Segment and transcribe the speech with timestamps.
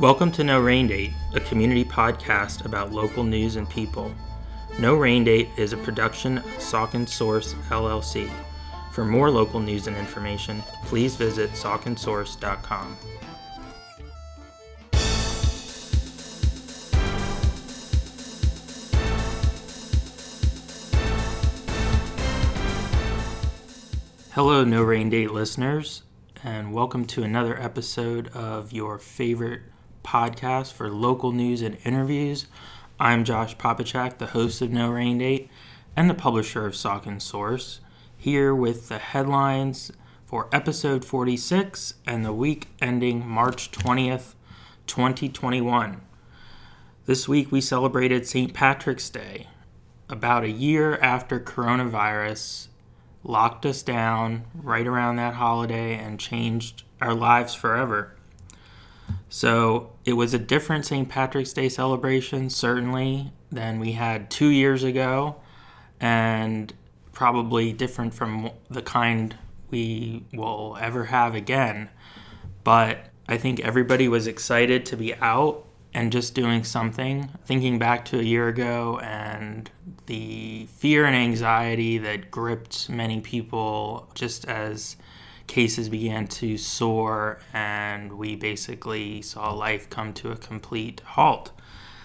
[0.00, 4.10] Welcome to No Rain Date, a community podcast about local news and people.
[4.78, 8.30] No Rain Date is a production of Saucon Source LLC.
[8.92, 12.96] For more local news and information, please visit sauconsource.com.
[24.30, 26.04] Hello, No Rain Date listeners,
[26.42, 29.60] and welcome to another episode of your favorite
[30.02, 32.46] podcast for local news and interviews.
[32.98, 35.48] I'm Josh Popichak, the host of No Rain Date
[35.96, 37.80] and the publisher of Saucon Source,
[38.16, 39.92] here with the headlines
[40.24, 44.34] for episode 46 and the week ending March 20th,
[44.86, 46.00] 2021.
[47.06, 48.54] This week we celebrated St.
[48.54, 49.48] Patrick's Day,
[50.08, 52.68] about a year after coronavirus
[53.22, 58.14] locked us down right around that holiday and changed our lives forever.
[59.30, 61.08] So it was a different St.
[61.08, 65.36] Patrick's Day celebration, certainly, than we had two years ago,
[66.00, 66.74] and
[67.12, 69.36] probably different from the kind
[69.70, 71.88] we will ever have again.
[72.64, 77.30] But I think everybody was excited to be out and just doing something.
[77.44, 79.70] Thinking back to a year ago and
[80.06, 84.96] the fear and anxiety that gripped many people just as
[85.50, 91.50] cases began to soar and we basically saw life come to a complete halt.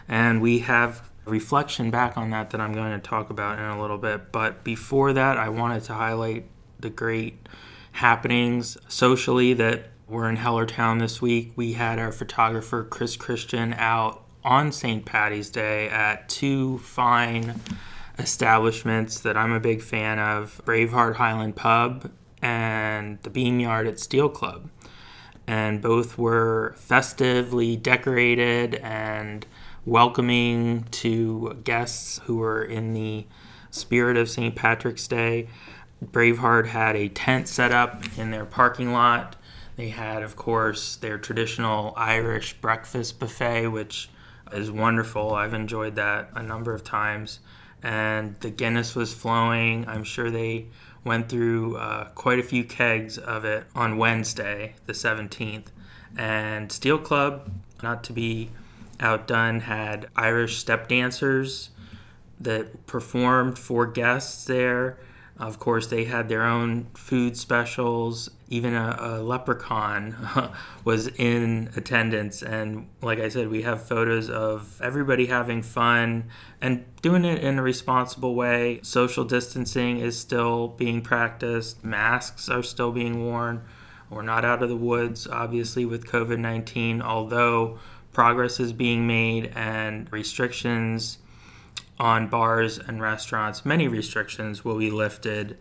[0.07, 3.79] And we have reflection back on that that I'm going to talk about in a
[3.79, 4.31] little bit.
[4.31, 6.45] But before that, I wanted to highlight
[6.79, 7.47] the great
[7.91, 11.53] happenings socially that were in Hellertown this week.
[11.55, 15.05] We had our photographer Chris Christian out on St.
[15.05, 17.61] Patty's Day at two fine
[18.17, 22.11] establishments that I'm a big fan of Braveheart Highland Pub
[22.45, 24.69] and the Beam Yard at Steel Club.
[25.47, 29.47] And both were festively decorated and
[29.83, 33.25] welcoming to guests who were in the
[33.71, 34.55] spirit of St.
[34.55, 35.47] Patrick's Day.
[36.03, 39.35] Braveheart had a tent set up in their parking lot.
[39.75, 44.07] They had, of course, their traditional Irish breakfast buffet, which
[44.51, 45.33] is wonderful.
[45.33, 47.39] I've enjoyed that a number of times.
[47.81, 49.87] And the Guinness was flowing.
[49.87, 50.67] I'm sure they
[51.05, 55.67] went through uh, quite a few kegs of it on Wednesday, the 17th.
[56.17, 57.51] And Steel Club,
[57.83, 58.49] not to be
[58.99, 61.69] outdone, had Irish step dancers
[62.39, 64.97] that performed for guests there.
[65.37, 68.29] Of course, they had their own food specials.
[68.47, 70.15] Even a, a, leprechaun
[70.85, 72.41] was in attendance.
[72.41, 76.29] And like I said, we have photos of everybody having fun
[76.61, 78.79] and doing it in a responsible way.
[78.81, 83.63] Social distancing is still being practiced, masks are still being worn.
[84.09, 87.79] We're not out of the woods, obviously, with COVID 19, although
[88.13, 91.17] progress is being made and restrictions
[91.99, 95.57] on bars and restaurants, many restrictions will be lifted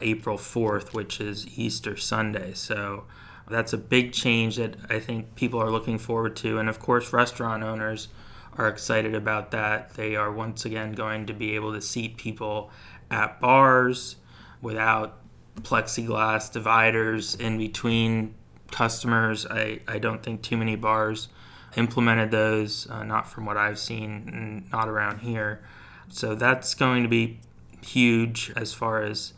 [0.00, 2.52] April 4th, which is Easter Sunday.
[2.54, 3.04] So
[3.48, 6.58] that's a big change that I think people are looking forward to.
[6.58, 8.08] And of course, restaurant owners
[8.56, 9.94] are excited about that.
[9.94, 12.70] They are once again going to be able to seat people
[13.10, 14.16] at bars
[14.60, 15.18] without
[15.56, 18.34] plexiglass dividers in between
[18.70, 19.46] customers.
[19.46, 21.28] I, I don't think too many bars
[21.76, 25.62] implemented those, uh, not from what I've seen, not around here.
[26.10, 27.40] So that's going to be
[27.82, 29.34] huge as far as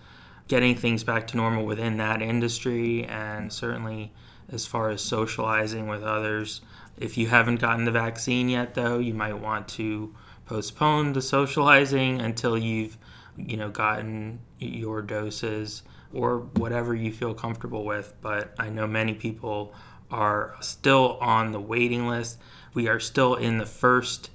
[0.48, 4.12] getting things back to normal within that industry and certainly
[4.50, 6.60] as far as socializing with others.
[6.97, 10.14] If you haven't gotten the vaccine yet though, you might want to
[10.47, 12.98] postpone the socializing until you've
[13.36, 15.82] you know gotten your doses
[16.12, 19.72] or whatever you feel comfortable with, but I know many people
[20.10, 22.38] are still on the waiting list.
[22.75, 24.30] We are still in the first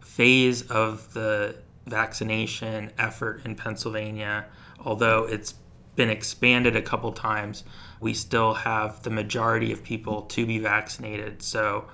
[0.00, 1.56] phase of the
[1.88, 4.46] vaccination effort in Pennsylvania,
[4.84, 5.54] although it's
[5.96, 7.64] been expanded a couple times,
[8.00, 11.42] we still have the majority of people to be vaccinated.
[11.42, 11.86] So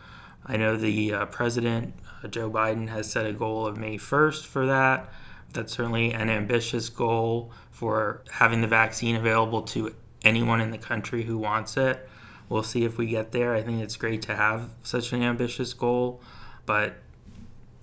[0.45, 4.45] I know the uh, president, uh, Joe Biden, has set a goal of May 1st
[4.45, 5.11] for that.
[5.55, 11.23] That's certainly an ambitious goal for having the vaccine available to anyone in the country
[11.23, 12.07] who wants it.
[12.49, 13.55] We'll see if we get there.
[13.55, 16.21] I think it's great to have such an ambitious goal,
[16.67, 16.97] but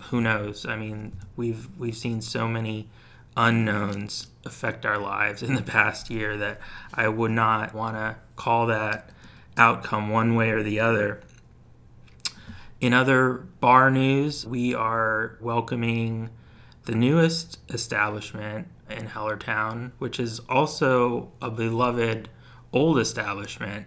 [0.09, 0.65] who knows?
[0.65, 2.89] I mean, we've we've seen so many
[3.37, 6.59] unknowns affect our lives in the past year that
[6.93, 9.09] I would not want to call that
[9.57, 11.21] outcome one way or the other.
[12.79, 16.29] In other bar news, we are welcoming
[16.85, 22.27] the newest establishment in Hellertown, which is also a beloved
[22.73, 23.85] old establishment.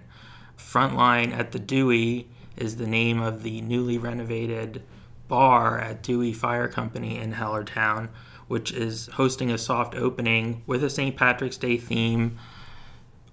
[0.56, 4.82] Frontline at the Dewey is the name of the newly renovated
[5.28, 8.08] bar at Dewey Fire Company in Hellertown,
[8.48, 11.16] which is hosting a soft opening with a St.
[11.16, 12.38] Patrick's Day theme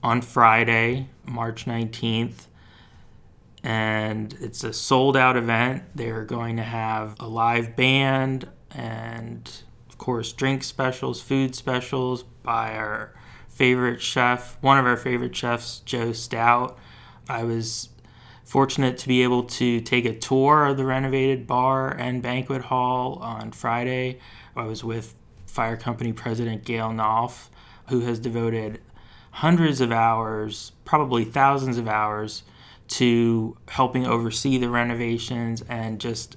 [0.04, 2.48] on Friday, March 19th.
[3.64, 5.84] And it's a sold out event.
[5.94, 9.50] They're going to have a live band and,
[9.90, 13.14] of course, drink specials, food specials by our
[13.48, 16.80] favorite chef, one of our favorite chefs, Joe Stout.
[17.30, 17.90] I was
[18.52, 23.18] fortunate to be able to take a tour of the renovated bar and banquet hall
[23.22, 24.20] on Friday.
[24.58, 25.16] I was with
[25.46, 27.48] Fire Company President Gail Nolf,
[27.88, 28.82] who has devoted
[29.32, 32.44] hundreds of hours, probably thousands of hours,
[32.90, 36.36] to helping oversee the renovations and just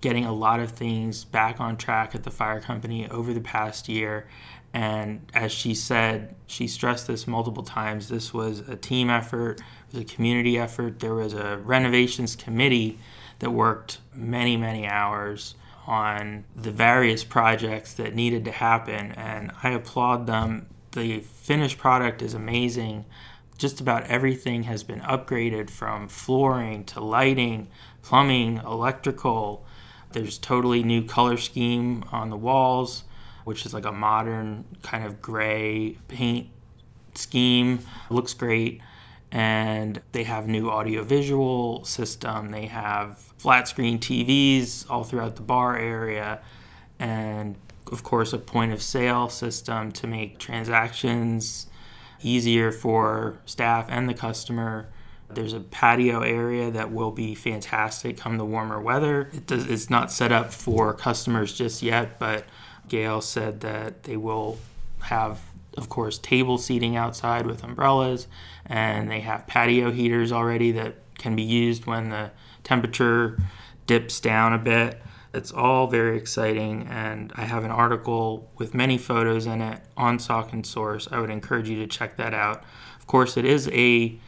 [0.00, 3.90] getting a lot of things back on track at the fire company over the past
[3.90, 4.26] year.
[4.74, 9.96] And as she said, she stressed this multiple times this was a team effort, it
[9.96, 11.00] was a community effort.
[11.00, 12.98] There was a renovations committee
[13.40, 19.12] that worked many, many hours on the various projects that needed to happen.
[19.12, 20.68] And I applaud them.
[20.92, 23.04] The finished product is amazing.
[23.58, 27.68] Just about everything has been upgraded from flooring to lighting,
[28.02, 29.66] plumbing, electrical.
[30.12, 33.04] There's totally new color scheme on the walls
[33.44, 36.48] which is like a modern kind of gray paint
[37.14, 37.80] scheme.
[38.10, 38.80] looks great.
[39.30, 42.50] And they have new audiovisual system.
[42.50, 46.40] They have flat screen TVs all throughout the bar area.
[46.98, 47.56] And
[47.90, 51.66] of course, a point of sale system to make transactions
[52.22, 54.88] easier for staff and the customer.
[55.28, 59.30] There's a patio area that will be fantastic come the warmer weather.
[59.32, 62.44] It does, it's not set up for customers just yet, but
[62.92, 64.58] Gail said that they will
[65.00, 65.40] have,
[65.78, 68.28] of course, table seating outside with umbrellas,
[68.66, 72.30] and they have patio heaters already that can be used when the
[72.64, 73.38] temperature
[73.86, 75.00] dips down a bit.
[75.32, 80.18] It's all very exciting, and I have an article with many photos in it on
[80.18, 81.08] Saucon Source.
[81.10, 82.62] I would encourage you to check that out.
[83.00, 84.20] Of course, it is a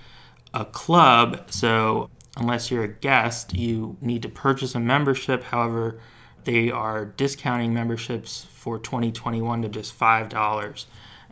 [0.55, 2.09] a club, so
[2.39, 5.43] unless you're a guest, you need to purchase a membership.
[5.45, 6.01] However,
[6.45, 10.85] they are discounting memberships for 2021 to just $5.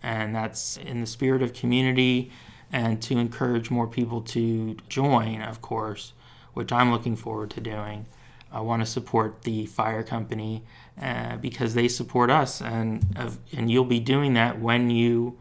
[0.02, 2.30] And that's in the spirit of community
[2.72, 6.12] and to encourage more people to join, of course,
[6.54, 8.06] which I'm looking forward to doing.
[8.50, 10.64] I want to support the fire company
[11.00, 15.38] uh, because they support us, and uh, and you'll be doing that when you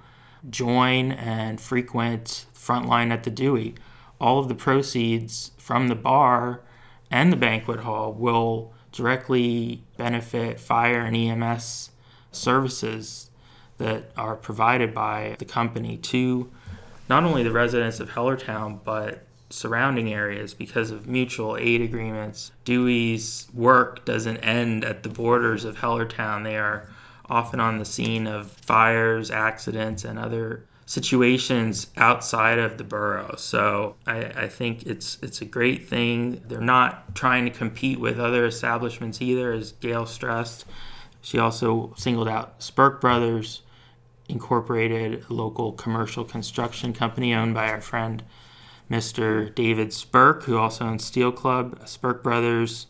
[0.50, 3.76] join and frequent Frontline at the Dewey.
[4.20, 6.62] All of the proceeds from the bar
[7.10, 11.92] and the banquet hall will directly benefit fire and EMS
[12.32, 13.30] services
[13.78, 16.50] that are provided by the company to
[17.10, 22.52] not only the residents of Hellertown, but surrounding areas because of mutual aid agreements.
[22.64, 26.44] Dewey's work doesn't end at the borders of Hellertown.
[26.44, 26.88] They are
[27.30, 33.36] often on the scene of fires, accidents, and other situations outside of the borough.
[33.38, 36.42] So I, I, think it's it's a great thing.
[36.48, 40.66] They're not trying to compete with other establishments either, as Gail stressed.
[41.22, 43.62] She also singled out Spurk Brothers,
[44.28, 48.24] Incorporated, a local commercial construction company owned by our friend
[48.90, 49.54] Mr.
[49.54, 51.80] David Spurk, who also owns Steel Club.
[51.82, 52.88] Spurk Brothers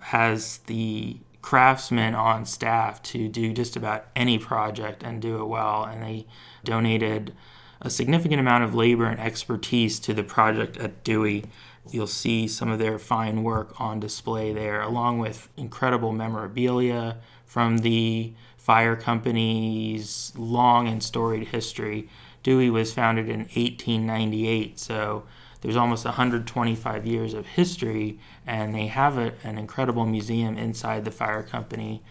[0.00, 5.84] has the craftsmen on staff to do just about any project and do it well.
[5.84, 6.26] And they
[6.64, 7.34] donated
[7.80, 11.44] a significant amount of labor and expertise to the project at Dewey.
[11.90, 17.78] You'll see some of their fine work on display there, along with incredible memorabilia from
[17.78, 22.08] the fire company's long and storied history.
[22.42, 25.24] Dewey was founded in 1898, so
[25.60, 31.10] there's almost 125 years of history, and they have a, an incredible museum inside the
[31.10, 32.02] fire company.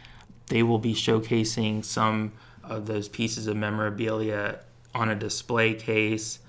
[0.48, 4.60] They will be showcasing some of those pieces of memorabilia
[4.94, 6.40] on a display case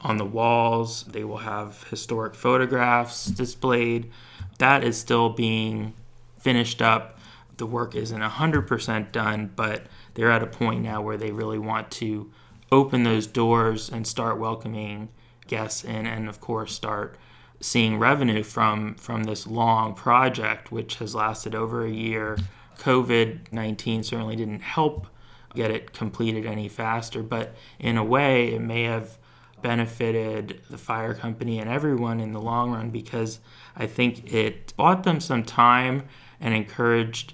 [0.00, 1.04] on the walls.
[1.04, 4.10] They will have historic photographs displayed.
[4.58, 5.94] That is still being
[6.38, 7.18] finished up.
[7.56, 11.90] The work isn't 100% done, but they're at a point now where they really want
[11.92, 12.30] to
[12.70, 15.08] open those doors and start welcoming
[15.46, 17.16] guests in, and of course start
[17.60, 22.36] seeing revenue from from this long project, which has lasted over a year.
[22.78, 25.06] COVID nineteen certainly didn't help
[25.54, 29.18] get it completed any faster, but in a way, it may have
[29.62, 33.40] benefited the fire company and everyone in the long run because
[33.74, 36.04] I think it bought them some time
[36.38, 37.32] and encouraged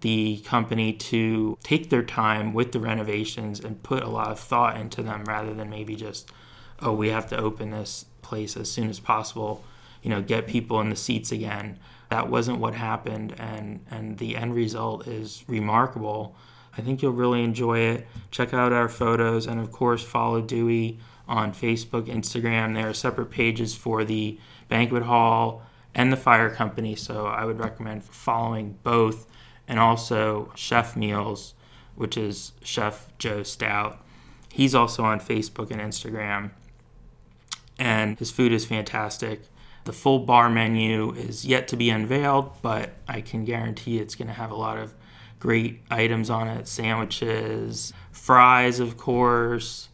[0.00, 4.76] the company to take their time with the renovations and put a lot of thought
[4.76, 6.30] into them rather than maybe just
[6.82, 9.64] oh, we have to open this place as soon as possible.
[10.02, 11.78] you know, get people in the seats again.
[12.10, 16.34] That wasn't what happened, and, and the end result is remarkable.
[16.76, 18.06] I think you'll really enjoy it.
[18.30, 20.98] Check out our photos, and of course, follow Dewey
[21.28, 22.74] on Facebook, Instagram.
[22.74, 24.38] There are separate pages for the
[24.68, 25.62] banquet hall
[25.94, 29.26] and the fire company, so I would recommend following both,
[29.68, 31.54] and also Chef Meals,
[31.94, 34.02] which is Chef Joe Stout.
[34.50, 36.50] He's also on Facebook and Instagram,
[37.78, 39.42] and his food is fantastic.
[39.84, 44.28] The full bar menu is yet to be unveiled, but I can guarantee it's going
[44.28, 44.94] to have a lot of
[45.42, 49.88] great items on it sandwiches, fries, of course,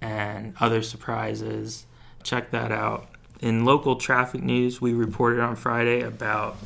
[0.00, 1.86] and other surprises.
[2.24, 3.08] Check that out.
[3.38, 6.56] In local traffic news, we reported on Friday about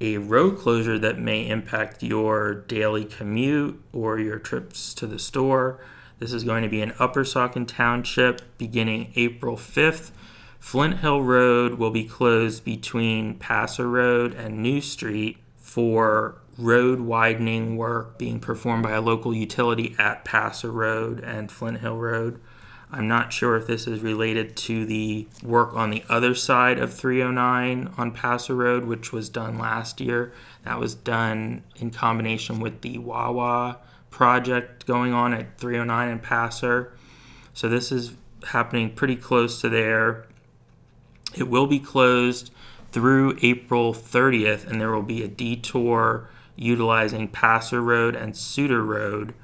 [0.00, 5.78] a road closure that may impact your daily commute or your trips to the store.
[6.18, 10.12] This is going to be in Upper Saucon Township beginning April 5th.
[10.58, 17.76] Flint Hill Road will be closed between Passer Road and New Street for road widening
[17.76, 22.40] work being performed by a local utility at Passer Road and Flint Hill Road.
[22.92, 26.92] I'm not sure if this is related to the work on the other side of
[26.92, 30.32] 309 on Passer Road, which was done last year.
[30.64, 33.78] That was done in combination with the Wawa
[34.10, 36.92] project going on at 309 and Passer.
[37.54, 38.14] So this is
[38.48, 40.26] happening pretty close to there.
[41.36, 42.50] It will be closed
[42.90, 46.28] through April 30th, and there will be a detour
[46.60, 49.34] utilizing Passer Road and Suter Road.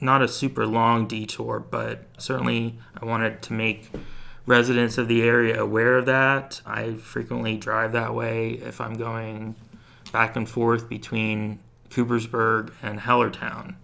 [0.00, 3.90] Not a super long detour, but certainly I wanted to make
[4.46, 6.62] residents of the area aware of that.
[6.66, 9.54] I frequently drive that way if I'm going
[10.12, 11.60] back and forth between
[11.90, 13.76] Coopersburg and Hellertown.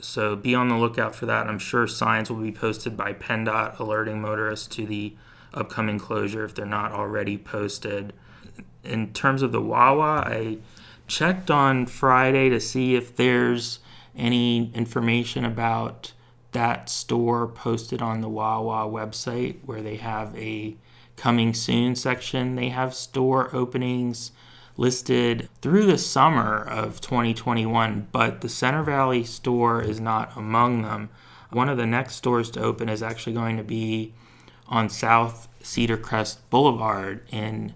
[0.00, 1.46] So be on the lookout for that.
[1.46, 5.14] I'm sure signs will be posted by PennDOT alerting motorists to the
[5.52, 8.12] upcoming closure if they're not already posted.
[8.82, 10.58] In terms of the Wawa, I
[11.06, 13.80] checked on Friday to see if there's
[14.16, 16.12] any information about
[16.52, 20.76] that store posted on the Wawa website where they have a
[21.16, 22.54] coming soon section.
[22.54, 24.32] They have store openings
[24.76, 31.10] listed through the summer of 2021, but the Center Valley store is not among them.
[31.50, 34.14] One of the next stores to open is actually going to be
[34.66, 37.74] on South Cedar Crest Boulevard in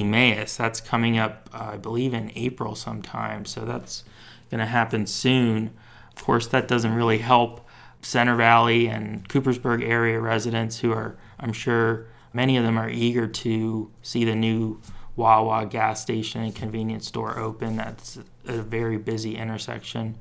[0.00, 0.56] Emmaus.
[0.56, 4.04] That's coming up, uh, I believe, in April sometime, so that's
[4.50, 5.70] going to happen soon.
[6.16, 7.66] Of course, that doesn't really help
[8.02, 13.26] Center Valley and Coopersburg area residents who are, I'm sure, many of them are eager
[13.26, 14.80] to see the new
[15.16, 17.76] Wawa gas station and convenience store open.
[17.76, 20.16] That's a very busy intersection.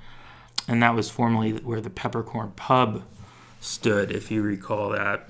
[0.68, 3.04] And that was formerly where the Peppercorn Pub
[3.62, 5.30] stood, if you recall that.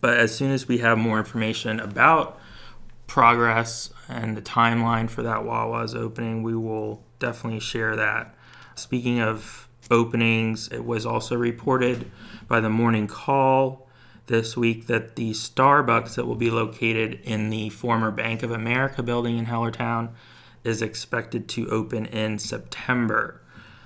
[0.00, 2.38] But as soon as we have more information about
[3.12, 8.34] progress and the timeline for that Wawa's opening, we will definitely share that.
[8.74, 12.10] Speaking of openings, it was also reported
[12.48, 13.86] by the Morning Call
[14.28, 19.02] this week that the Starbucks that will be located in the former Bank of America
[19.02, 20.08] building in Hellertown
[20.64, 23.42] is expected to open in September.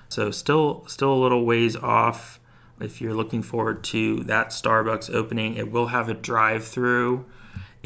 [0.09, 2.38] So still still a little ways off
[2.80, 5.56] if you're looking forward to that Starbucks opening.
[5.56, 7.25] It will have a drive-through.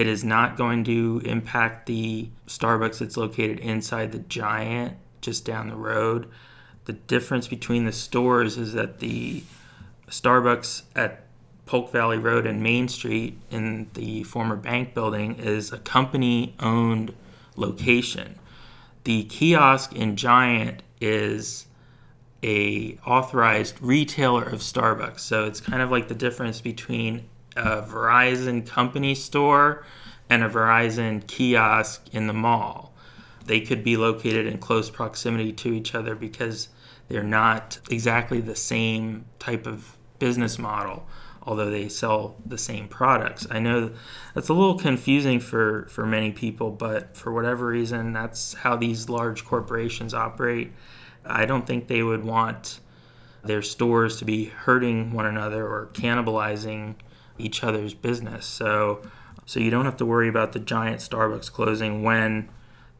[0.00, 5.68] It is not going to impact the Starbucks that's located inside the Giant just down
[5.68, 6.26] the road.
[6.86, 9.42] The difference between the stores is that the
[10.08, 11.26] Starbucks at
[11.66, 17.12] Polk Valley Road and Main Street in the former bank building is a company owned
[17.54, 18.38] location.
[19.04, 21.66] The kiosk in Giant is
[22.42, 25.20] a authorized retailer of Starbucks.
[25.20, 29.84] So it's kind of like the difference between a Verizon company store
[30.28, 32.94] and a Verizon kiosk in the mall.
[33.44, 36.68] They could be located in close proximity to each other because
[37.08, 41.06] they're not exactly the same type of business model
[41.42, 43.46] although they sell the same products.
[43.50, 43.92] I know
[44.34, 49.08] that's a little confusing for, for many people, but for whatever reason, that's how these
[49.08, 50.72] large corporations operate.
[51.24, 52.80] I don't think they would want
[53.42, 56.96] their stores to be hurting one another or cannibalizing
[57.40, 58.46] each other's business.
[58.46, 59.02] So,
[59.46, 62.48] so you don't have to worry about the giant Starbucks closing when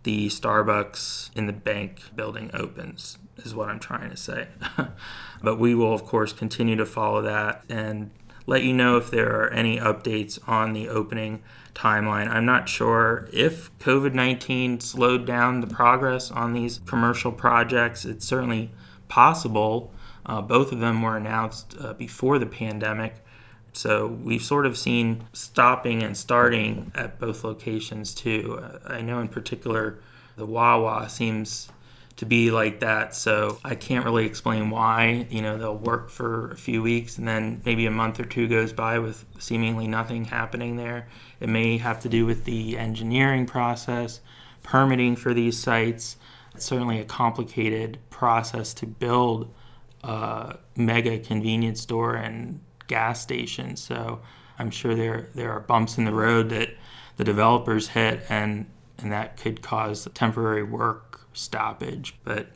[0.02, 4.49] the Starbucks in the bank building opens, is what I'm trying to say.
[5.42, 8.11] but we will, of course, continue to follow that and
[8.47, 11.42] let you know if there are any updates on the opening
[11.75, 12.28] timeline.
[12.28, 18.04] I'm not sure if COVID 19 slowed down the progress on these commercial projects.
[18.04, 18.70] It's certainly
[19.09, 19.92] possible.
[20.26, 23.25] Uh, both of them were announced uh, before the pandemic,
[23.73, 28.61] So we've sort of seen stopping and starting at both locations too.
[28.62, 29.99] Uh, I know in particular
[30.37, 31.71] the Wawa seems
[32.17, 33.15] to be like that.
[33.15, 35.27] So I can't really explain why.
[35.31, 38.47] You know, they'll work for a few weeks and then maybe a month or two
[38.47, 41.09] goes by with seemingly nothing happening there.
[41.41, 44.21] It may have to do with the engineering process,
[44.62, 46.19] permitting for these sites.
[46.55, 49.55] It's certainly a complicated process to build
[50.03, 53.76] a mega convenience store and gas station.
[53.76, 54.20] So
[54.59, 56.70] I'm sure there there are bumps in the road that
[57.16, 58.66] the developers hit and
[58.99, 62.16] and that could cause temporary work stoppage.
[62.25, 62.49] But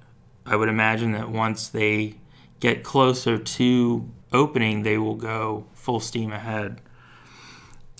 [0.44, 2.16] I would imagine that once they
[2.60, 6.80] get closer to opening, they will go full steam ahead.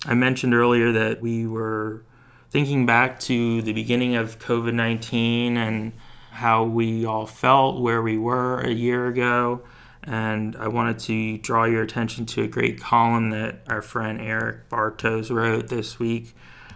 [0.05, 2.03] I mentioned earlier that we were
[2.51, 5.93] thinking back to the beginning of COVID 19 and
[6.31, 9.61] how we all felt, where we were a year ago.
[10.05, 14.69] And I wanted to draw your attention to a great column that our friend Eric
[14.69, 16.35] Bartos wrote this week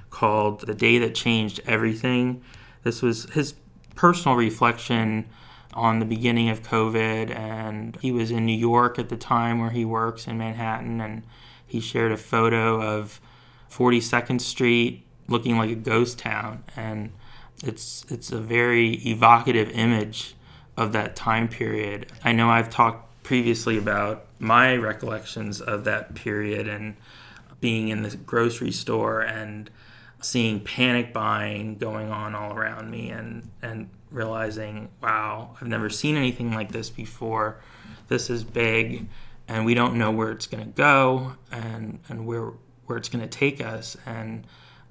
[0.09, 2.41] called The Day That Changed Everything.
[2.83, 3.53] This was his
[3.95, 5.29] personal reflection
[5.73, 9.69] on the beginning of COVID, and he was in New York at the time where
[9.69, 11.23] he works in Manhattan, and
[11.65, 13.21] he shared a photo of
[13.69, 17.11] 42nd Street looking like a ghost town, and
[17.63, 20.35] it's it's a very evocative image
[20.75, 22.11] of that time period.
[22.23, 26.95] I know I've talked previously about my recollections of that period and
[27.59, 29.69] being in the grocery store and
[30.19, 36.15] seeing panic buying going on all around me and and realizing wow I've never seen
[36.15, 37.61] anything like this before.
[38.07, 39.05] This is big
[39.47, 42.53] and we don't know where it's going to go and and where
[42.87, 43.95] where it's going to take us.
[44.07, 44.47] And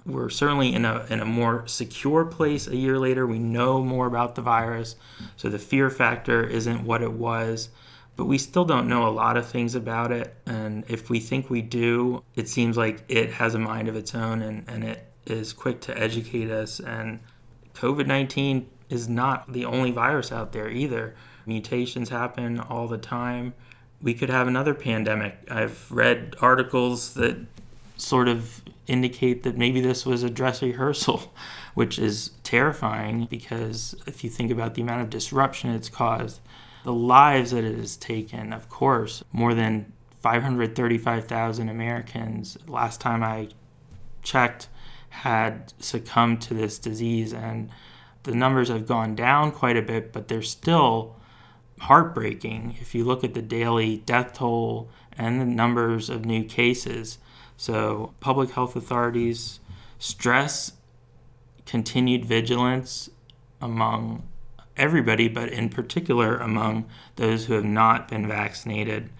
[0.06, 3.26] we're certainly in a in a more secure place a year later.
[3.26, 4.94] We know more about the virus.
[5.36, 7.70] So the fear factor isn't what it was
[8.18, 11.48] but we still don't know a lot of things about it and if we think
[11.48, 15.08] we do it seems like it has a mind of its own and, and it
[15.30, 16.80] is quick to educate us.
[16.80, 17.20] And
[17.74, 21.14] COVID 19 is not the only virus out there either.
[21.46, 23.54] Mutations happen all the time.
[24.00, 25.36] We could have another pandemic.
[25.50, 27.36] I've read articles that
[27.96, 31.34] sort of indicate that maybe this was a dress rehearsal,
[31.74, 36.40] which is terrifying because if you think about the amount of disruption it's caused,
[36.88, 43.48] the lives that it has taken, of course, more than 535,000 Americans, last time I
[44.22, 44.70] checked,
[45.10, 47.34] had succumbed to this disease.
[47.34, 47.68] And
[48.22, 51.14] the numbers have gone down quite a bit, but they're still
[51.78, 57.18] heartbreaking if you look at the daily death toll and the numbers of new cases.
[57.58, 59.60] So, public health authorities
[59.98, 60.72] stress
[61.66, 63.10] continued vigilance
[63.60, 64.26] among
[64.78, 66.86] everybody, but in particular among
[67.16, 69.10] those who have not been vaccinated.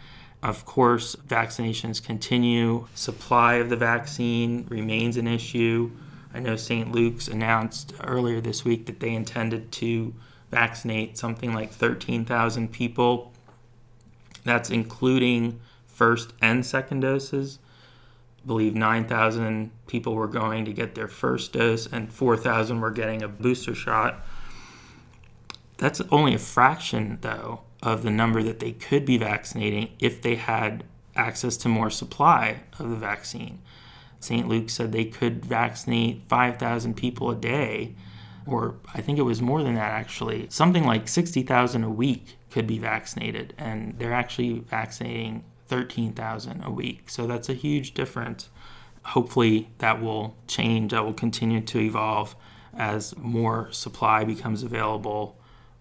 [0.43, 2.87] Of course, vaccinations continue.
[2.95, 5.91] Supply of the vaccine remains an issue.
[6.33, 6.93] I know St.
[6.93, 10.15] Luke's announced earlier this week that they intended to
[10.51, 13.33] vaccinate something like 13,000 people.
[14.45, 17.59] That's including first and second doses.
[18.45, 23.23] I believe 9,000 people were going to get their first dose and 4,000 were getting
[23.23, 24.25] a booster shot.
[25.79, 30.35] That's only a fraction, though, of the number that they could be vaccinating if they
[30.35, 30.85] had
[31.17, 33.61] access to more supply of the vaccine.
[34.21, 34.49] St.
[34.49, 37.95] Luke said they could vaccinate 5,000 people a day,
[38.47, 40.49] or I think it was more than that actually.
[40.51, 47.09] Something like 60,000 a week could be vaccinated, and they're actually vaccinating 13,000 a week.
[47.11, 48.49] So that's a huge difference.
[49.05, 52.35] Hopefully, that will change, that will continue to evolve
[52.77, 55.38] as more supply becomes available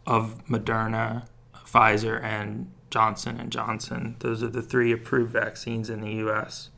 [0.07, 4.15] of Moderna Pfizer and Johnson and Johnson.
[4.19, 6.69] Those are the three approved vaccines in the US.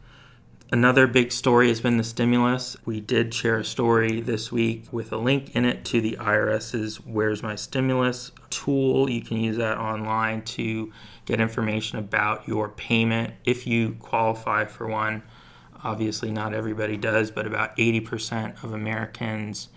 [0.72, 2.78] Another big story has been the stimulus.
[2.86, 6.98] We did share a story this week with a link in it to the IRS's
[6.98, 9.10] Where's My Stimulus tool.
[9.10, 10.92] You can use that online to
[11.26, 15.24] get information about your payment if you qualify for one.
[15.84, 19.70] Obviously, not everybody does, but about 80% of Americans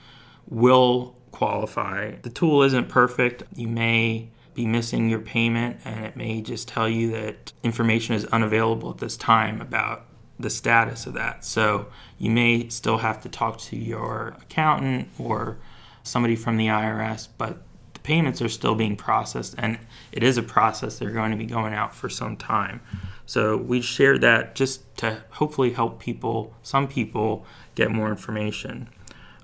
[0.46, 2.12] will qualify.
[2.22, 3.42] The tool isn't perfect.
[3.56, 8.24] You may be missing your payment, and it may just tell you that information is
[8.26, 10.04] unavailable at this time about
[10.38, 11.44] the status of that.
[11.44, 11.86] So
[12.18, 15.58] you may still have to talk to your accountant or
[16.02, 17.58] somebody from the IRS, but
[17.94, 19.78] the payments are still being processed, and
[20.10, 20.98] it is a process.
[20.98, 22.80] They're going to be going out for some time.
[23.24, 28.88] So we shared that just to hopefully help people, some people, get more information.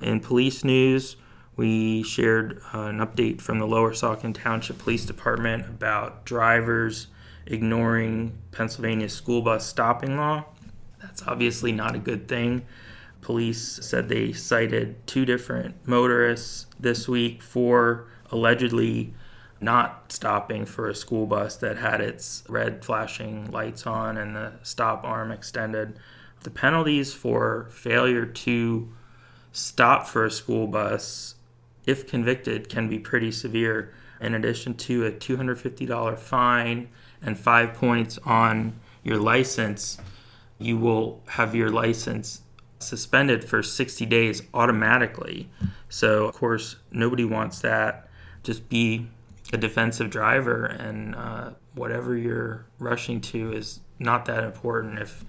[0.02, 1.16] In police news,
[1.58, 7.08] we shared uh, an update from the Lower Saucon Township Police Department about drivers
[7.46, 10.44] ignoring Pennsylvania's school bus stopping law.
[11.02, 12.64] That's obviously not a good thing.
[13.22, 19.12] Police said they cited two different motorists this week for allegedly
[19.60, 24.52] not stopping for a school bus that had its red flashing lights on and the
[24.62, 25.98] stop arm extended.
[26.44, 28.92] The penalties for failure to
[29.50, 31.34] stop for a school bus,
[31.88, 33.92] if convicted, can be pretty severe.
[34.20, 36.88] In addition to a $250 fine
[37.22, 39.96] and five points on your license,
[40.58, 42.42] you will have your license
[42.78, 45.48] suspended for 60 days automatically.
[45.88, 48.10] So, of course, nobody wants that.
[48.42, 49.08] Just be
[49.54, 55.24] a defensive driver, and uh, whatever you're rushing to is not that important if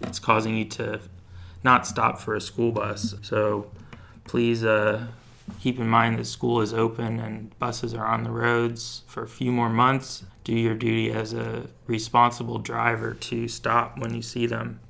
[0.00, 1.00] it's causing you to
[1.64, 3.16] not stop for a school bus.
[3.22, 3.70] So,
[4.24, 5.08] please uh,
[5.60, 9.28] keep in mind that school is open and buses are on the roads for a
[9.28, 10.24] few more months.
[10.42, 14.80] Do your duty as a responsible driver to stop when you see them.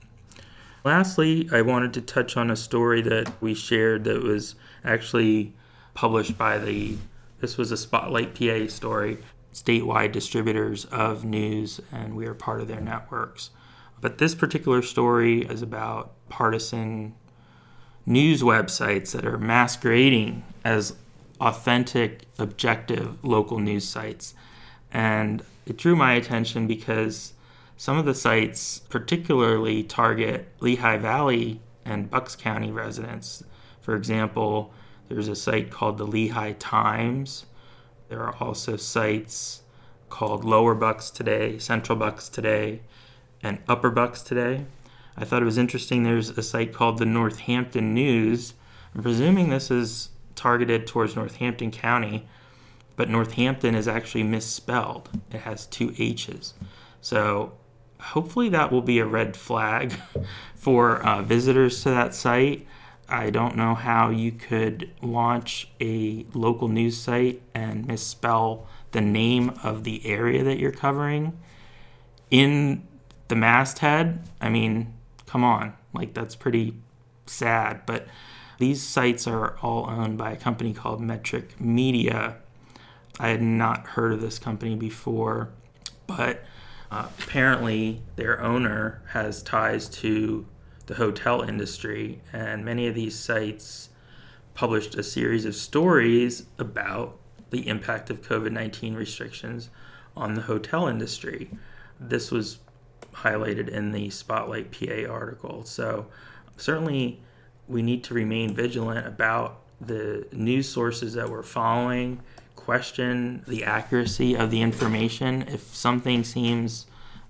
[0.85, 5.55] Lastly, I wanted to touch on a story that we shared that was actually
[5.95, 6.99] published by the,
[7.41, 9.19] this was a Spotlight PA story,
[9.53, 13.51] statewide distributors of news, and we are part of their networks.
[14.01, 17.15] But this particular story is about partisan
[18.07, 20.95] news websites that are masquerading as
[21.41, 24.35] authentic, objective local news sites.
[24.93, 27.33] And it drew my attention because
[27.77, 33.43] some of the sites particularly target Lehigh Valley and Bucks County residents.
[33.81, 34.73] For example,
[35.09, 37.47] there's a site called the Lehigh Times.
[38.09, 39.63] There are also sites
[40.09, 42.81] called Lower Bucks Today, Central Bucks Today,
[43.43, 44.67] and Upper Bucks Today.
[45.17, 48.55] I thought it was interesting there's a site called the Northampton News.
[48.95, 52.27] I'm presuming this is targeted towards Northampton County,
[52.97, 55.09] but Northampton is actually misspelled.
[55.33, 56.55] It has two H's.
[57.01, 57.53] So
[58.01, 59.95] hopefully that will be a red flag
[60.57, 62.67] for uh, visitors to that site.
[63.09, 69.53] I don't know how you could launch a local news site and misspell the name
[69.63, 71.39] of the area that you're covering
[72.31, 72.87] in
[73.29, 74.21] the masthead.
[74.41, 74.95] I mean,
[75.35, 76.77] come on, like that's pretty
[77.27, 77.81] sad.
[77.87, 78.07] But
[78.61, 82.37] these sites are all owned by a company called Metric Media.
[83.19, 85.49] I had not heard of this company before,
[86.07, 86.45] but
[86.89, 90.47] uh, apparently, their owner has ties to
[90.87, 93.89] the hotel industry, and many of these sites
[94.55, 97.19] published a series of stories about
[97.51, 99.69] the impact of COVID 19 restrictions
[100.17, 101.51] on the hotel industry.
[101.99, 102.59] This was
[103.15, 105.65] highlighted in the Spotlight PA article.
[105.65, 106.07] So,
[106.57, 107.21] certainly,
[107.69, 112.21] we need to remain vigilant about the news sources that we're following
[112.65, 115.43] question the accuracy of the information.
[115.49, 116.87] If something seems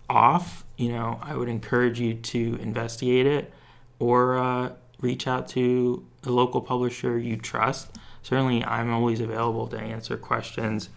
[0.08, 3.52] off, you know, I would encourage you to investigate it
[3.98, 7.88] or uh, reach out to a local publisher you trust.
[8.22, 10.88] Certainly, I'm always available to answer questions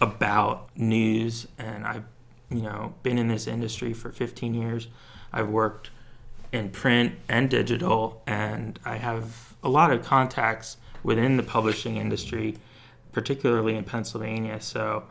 [0.00, 2.04] about news, and I've,
[2.50, 4.88] you know, been in this industry for 15 years.
[5.32, 5.90] I've worked
[6.52, 12.56] in print and digital, and I have a lot of contacts within the publishing industry
[13.12, 14.60] particularly in Pennsylvania.
[14.60, 15.04] So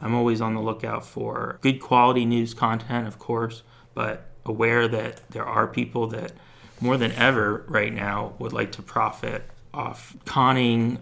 [0.00, 3.62] I'm always on the lookout for good quality news content, of course,
[3.94, 6.32] but aware that there are people that
[6.80, 10.98] more than ever right now would like to profit off conning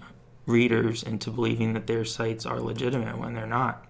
[0.47, 3.85] readers into believing that their sites are legitimate when they're not.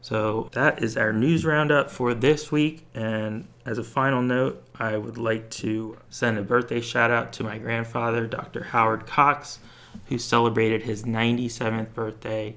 [0.00, 2.86] So that is our news roundup for this week.
[2.94, 7.44] And as a final note, I would like to send a birthday shout out to
[7.44, 8.64] my grandfather, Dr.
[8.64, 9.58] Howard Cox
[10.06, 12.56] who celebrated his 97th birthday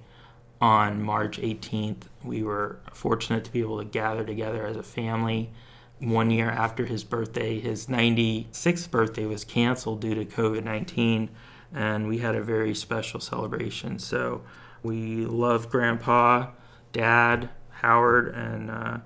[0.59, 2.03] on March 18th.
[2.23, 5.51] We were fortunate to be able to gather together as a family.
[5.99, 11.29] One year after his birthday, his 96th birthday was canceled due to COVID 19,
[11.73, 13.99] and we had a very special celebration.
[13.99, 14.41] So
[14.81, 16.47] we love Grandpa,
[16.91, 18.97] Dad, Howard, and uh,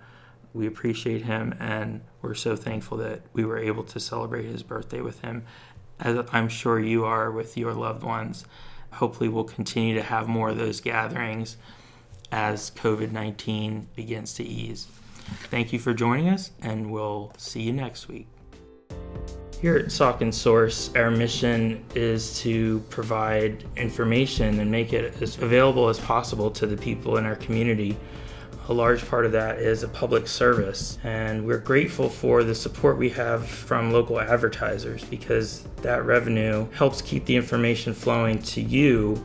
[0.54, 5.02] we appreciate him, and we're so thankful that we were able to celebrate his birthday
[5.02, 5.46] with him
[6.00, 8.46] as I'm sure you are with your loved ones.
[8.94, 11.58] Hopefully, we'll continue to have more of those gatherings
[12.32, 14.88] as COVID 19 begins to ease.
[15.50, 18.28] Thank you for joining us, and we'll see you next week.
[19.62, 25.90] Here at Saucon Source, our mission is to provide information and make it as available
[25.90, 27.98] as possible to the people in our community
[28.68, 30.98] a large part of that is a public service.
[31.04, 37.02] And we're grateful for the support we have from local advertisers because that revenue helps
[37.02, 39.24] keep the information flowing to you,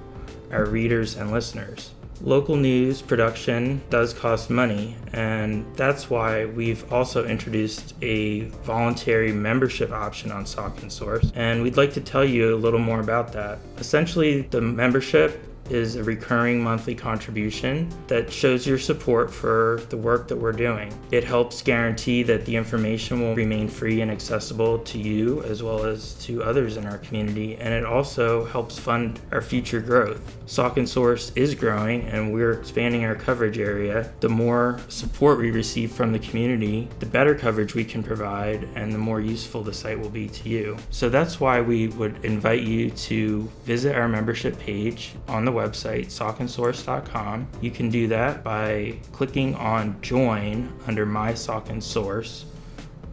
[0.53, 1.93] our readers and listeners.
[2.23, 9.91] Local news production does cost money, and that's why we've also introduced a voluntary membership
[9.91, 11.33] option on Saucon Source.
[11.35, 13.59] And we'd like to tell you a little more about that.
[13.79, 20.29] Essentially, the membership is a recurring monthly contribution that shows your support for the work
[20.29, 20.93] that we're doing.
[21.11, 25.85] It helps guarantee that the information will remain free and accessible to you as well
[25.85, 30.21] as to others in our community, and it also helps fund our future growth.
[30.47, 34.13] Saucon Source is growing and we're expanding our coverage area.
[34.21, 38.93] The more support we receive from the community, the better coverage we can provide and
[38.93, 40.77] the more useful the site will be to you.
[40.91, 45.60] So that's why we would invite you to visit our membership page on the website,
[45.69, 47.49] sauconsource.com.
[47.61, 52.47] You can do that by clicking on Join under My Saucon Source,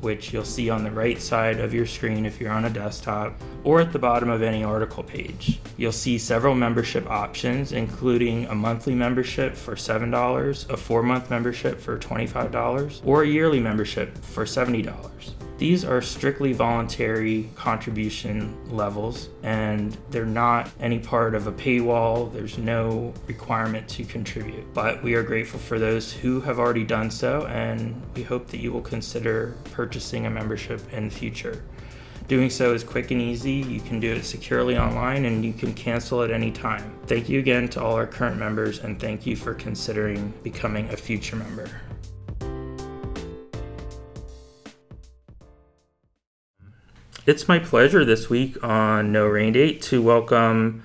[0.01, 3.33] which you'll see on the right side of your screen if you're on a desktop,
[3.63, 5.59] or at the bottom of any article page.
[5.77, 11.79] You'll see several membership options, including a monthly membership for $7, a four month membership
[11.79, 15.36] for $25, or a yearly membership for $70.
[15.57, 22.31] These are strictly voluntary contribution levels, and they're not any part of a paywall.
[22.31, 24.71] There's no requirement to contribute.
[24.75, 28.59] But we are grateful for those who have already done so, and we hope that
[28.59, 31.63] you will consider purchasing a membership in the future.
[32.27, 33.53] Doing so is quick and easy.
[33.53, 36.93] You can do it securely online and you can cancel at any time.
[37.05, 40.97] Thank you again to all our current members, and thank you for considering becoming a
[40.97, 41.69] future member.
[47.27, 50.81] It's my pleasure this week on No Rain Date to welcome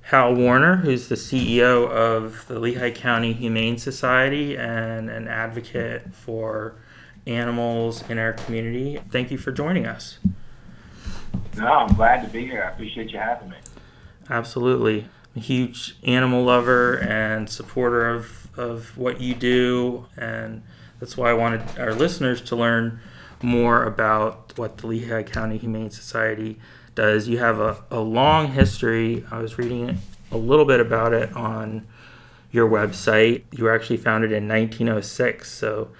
[0.00, 6.74] Hal Warner, who's the CEO of the Lehigh County Humane Society and an advocate for
[7.24, 9.00] animals in our community.
[9.12, 10.18] Thank you for joining us.
[11.56, 12.64] No, I'm glad to be here.
[12.64, 13.56] I appreciate you having me.
[14.28, 15.02] Absolutely.
[15.36, 20.64] I'm a huge animal lover and supporter of, of what you do, and
[20.98, 22.98] that's why I wanted our listeners to learn
[23.42, 26.58] more about what the Lehigh County Humane Society
[26.94, 27.28] does.
[27.28, 29.24] You have a, a long history.
[29.30, 29.98] I was reading
[30.30, 31.86] a little bit about it on
[32.50, 33.42] your website.
[33.52, 35.90] You were actually founded in 1906, so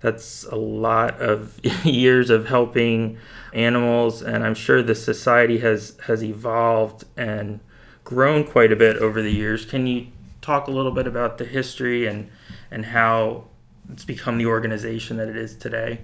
[0.00, 3.18] that's a lot of years of helping
[3.52, 7.60] animals, and I'm sure the society has has evolved and
[8.04, 9.64] grown quite a bit over the years.
[9.64, 10.08] Can you
[10.40, 12.30] talk a little bit about the history and
[12.70, 13.44] and how
[13.90, 16.00] it's become the organization that it is today?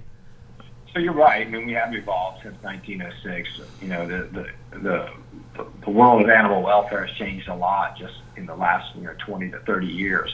[0.92, 1.46] So you're right.
[1.46, 3.48] I mean, we have evolved since 1906.
[3.80, 8.14] You know, the the the, the world of animal welfare has changed a lot just
[8.36, 10.30] in the last you know 20 to 30 years.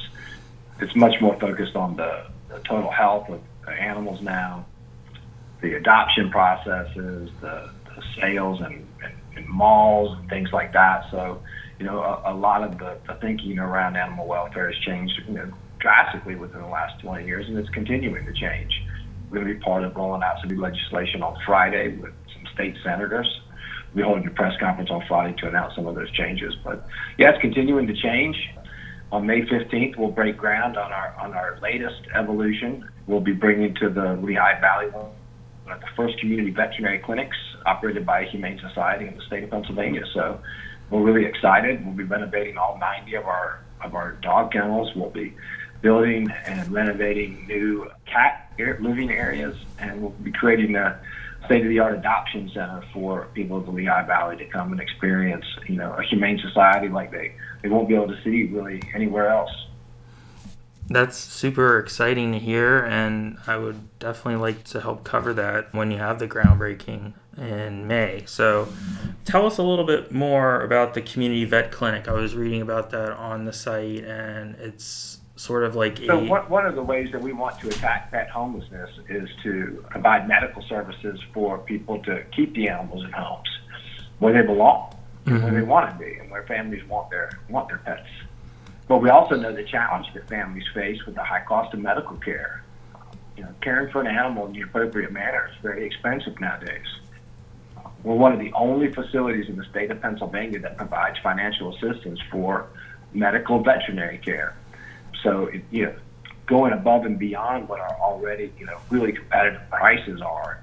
[0.81, 4.67] It's much more focused on the, the total health of animals now,
[5.61, 11.05] the adoption processes, the, the sales and, and, and malls and things like that.
[11.11, 11.43] So,
[11.79, 15.35] you know, a, a lot of the, the thinking around animal welfare has changed you
[15.35, 18.73] know, drastically within the last 20 years, and it's continuing to change
[19.31, 22.77] going to be part of rolling out some new legislation on Friday with some state
[22.83, 23.27] senators.
[23.95, 26.55] We'll be holding a press conference on Friday to announce some of those changes.
[26.63, 26.87] But
[27.19, 28.37] yeah, it's continuing to change.
[29.13, 32.89] On May 15th, we'll break ground on our on our latest evolution.
[33.07, 35.13] We'll be bringing to the Lehigh Valley one
[35.71, 39.51] of the first community veterinary clinics operated by a humane society in the state of
[39.51, 40.03] Pennsylvania.
[40.13, 40.41] So
[40.91, 41.85] we're really excited.
[41.85, 44.91] We'll be renovating all 90 of our of our dog kennels.
[44.97, 45.35] We'll be
[45.85, 50.99] building and renovating new cat living areas, and we'll be creating a
[51.45, 55.93] state-of-the-art adoption center for people of the Lehigh Valley to come and experience, you know,
[55.93, 59.51] a humane society like they, they won't be able to see really anywhere else.
[60.89, 65.91] That's super exciting to hear, and I would definitely like to help cover that when
[65.91, 68.23] you have the groundbreaking in May.
[68.27, 68.69] So,
[69.27, 72.09] tell us a little bit more about the community vet clinic.
[72.09, 76.25] I was reading about that on the site, and it's sort of like so a.
[76.25, 80.29] One, one of the ways that we want to attack pet homelessness is to provide
[80.29, 83.49] medical services for people to keep the animals in homes
[84.19, 84.95] where they belong,
[85.25, 85.43] mm-hmm.
[85.43, 88.09] where they want to be, and where families want their want their pets.
[88.87, 92.17] But we also know the challenge that families face with the high cost of medical
[92.19, 92.63] care.
[93.37, 96.87] You know, caring for an animal in the appropriate manner is very expensive nowadays.
[98.05, 102.21] We're one of the only facilities in the state of Pennsylvania that provides financial assistance
[102.31, 102.69] for
[103.15, 104.55] medical veterinary care.
[105.25, 105.95] So, it, you know,
[106.47, 110.63] going above and beyond what our already, you know, really competitive prices are,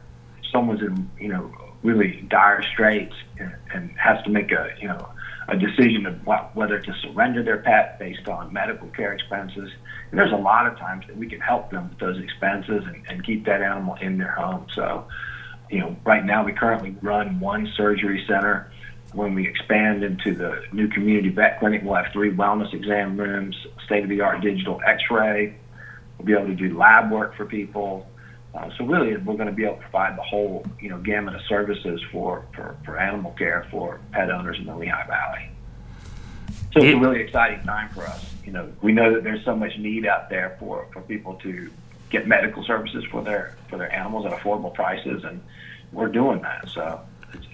[0.52, 1.52] someone's in, you know,
[1.84, 5.10] really dire straits and, and has to make a, you know,
[5.48, 9.72] a decision of what, whether to surrender their pet based on medical care expenses.
[10.12, 13.04] And there's a lot of times that we can help them with those expenses and,
[13.10, 14.68] and keep that animal in their home.
[14.76, 15.08] So,
[15.70, 18.72] you know, right now we currently run one surgery center
[19.14, 23.56] when we expand into the new community vet clinic, we'll have three wellness exam rooms,
[23.86, 25.56] state of the art digital x ray.
[26.18, 28.08] We'll be able to do lab work for people.
[28.54, 31.36] Uh, so really, we're going to be able to provide the whole, you know, gamut
[31.36, 35.50] of services for, for, for animal care for pet owners in the Lehigh Valley.
[36.74, 38.34] So it's a really exciting time for us.
[38.46, 41.70] You know, we know that there's so much need out there for, for people to
[42.10, 45.42] get medical services for their for their animals at affordable prices, and
[45.94, 46.68] we're doing that.
[46.70, 47.02] So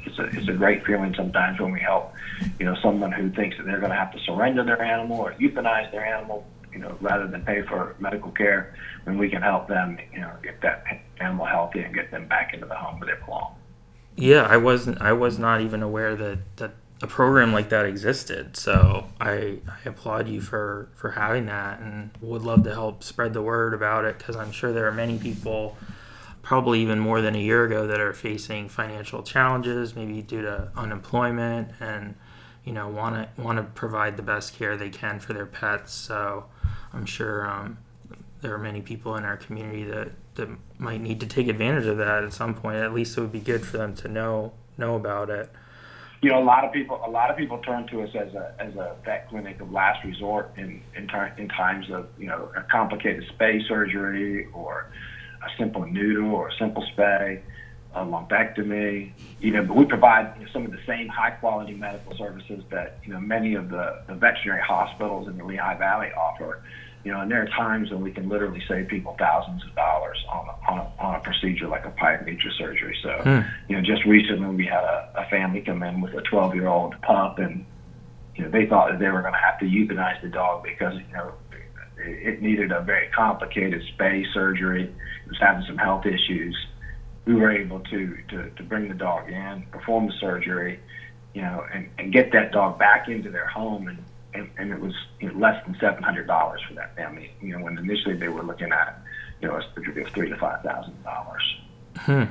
[0.06, 2.14] it's, a it's a great feeling sometimes when we help,
[2.60, 5.34] you know, someone who thinks that they're going to have to surrender their animal or
[5.34, 9.68] euthanize their animal, you know, rather than pay for medical care, when we can help
[9.68, 10.84] them, you know, get that
[11.20, 13.56] animal healthy and get them back into the home where they belong.
[14.16, 15.02] Yeah, I wasn't.
[15.02, 18.58] I was not even aware that that a program like that existed.
[18.58, 23.34] So I, I applaud you for, for having that and would love to help spread
[23.34, 25.78] the word about it because I'm sure there are many people,
[26.48, 30.72] probably even more than a year ago, that are facing financial challenges, maybe due to
[30.78, 32.16] unemployment and
[32.64, 35.94] you know want to want to provide the best care they can for their pets.
[35.94, 36.46] So
[36.94, 37.80] I'm sure um,
[38.40, 41.98] there are many people in our community that, that might need to take advantage of
[41.98, 42.78] that at some point.
[42.78, 45.52] At least it would be good for them to know know about it
[46.22, 48.54] you know, a lot of people, a lot of people turn to us as a
[48.60, 52.50] as a vet clinic of last resort in in, ter- in times of you know
[52.56, 54.90] a complicated spay surgery or
[55.48, 57.42] a simple neuter or a simple spay,
[57.94, 59.12] a lumpectomy.
[59.40, 62.64] You know, but we provide you know, some of the same high quality medical services
[62.70, 66.64] that you know many of the, the veterinary hospitals in the Lehigh Valley offer.
[67.04, 70.18] You know, and there are times when we can literally save people thousands of dollars
[70.30, 72.98] on a, on a, on a procedure like a pyometra surgery.
[73.02, 73.40] So, hmm.
[73.70, 76.68] you know, just recently we had a, a family come in with a 12 year
[76.68, 77.66] old pup, and
[78.36, 80.96] you know they thought that they were going to have to euthanize the dog because
[80.96, 81.32] you know
[82.00, 84.84] it needed a very complicated spay surgery.
[84.84, 86.56] It was having some health issues.
[87.26, 90.80] We were able to, to, to bring the dog in, perform the surgery,
[91.34, 94.80] you know, and, and get that dog back into their home and and, and it
[94.80, 97.32] was you know, less than seven hundred dollars for that family.
[97.42, 99.02] You know, when initially they were looking at
[99.42, 101.58] you know a surgery of three to five thousand dollars.
[101.98, 102.24] Hmm.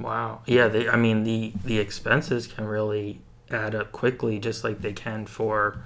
[0.00, 0.42] Wow.
[0.46, 0.68] Yeah.
[0.68, 5.26] They, I mean, the the expenses can really add up quickly, just like they can
[5.26, 5.78] for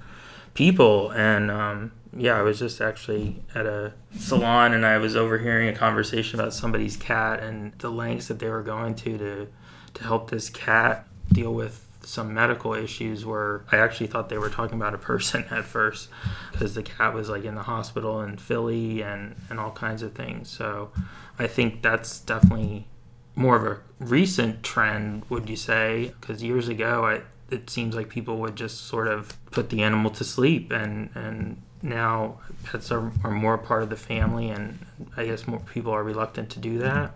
[0.53, 1.11] people.
[1.11, 5.73] And um, yeah, I was just actually at a salon, and I was overhearing a
[5.73, 9.47] conversation about somebody's cat and the lengths that they were going to to
[9.93, 14.49] to help this cat deal with some medical issues where I actually thought they were
[14.49, 16.09] talking about a person at first
[16.51, 20.13] because the cat was like in the hospital in Philly and, and all kinds of
[20.13, 20.49] things.
[20.49, 20.91] So
[21.37, 22.87] I think that's definitely
[23.35, 26.13] more of a recent trend, would you say?
[26.19, 27.21] Because years ago, I,
[27.53, 31.61] it seems like people would just sort of put the animal to sleep and, and
[31.81, 34.77] now pets are, are more part of the family and
[35.17, 37.13] I guess more people are reluctant to do that.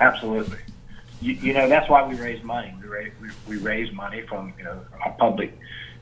[0.00, 0.58] Absolutely
[1.22, 2.74] you, you know that's why we raise money.
[2.82, 5.56] We raise we, we raise money from you know our public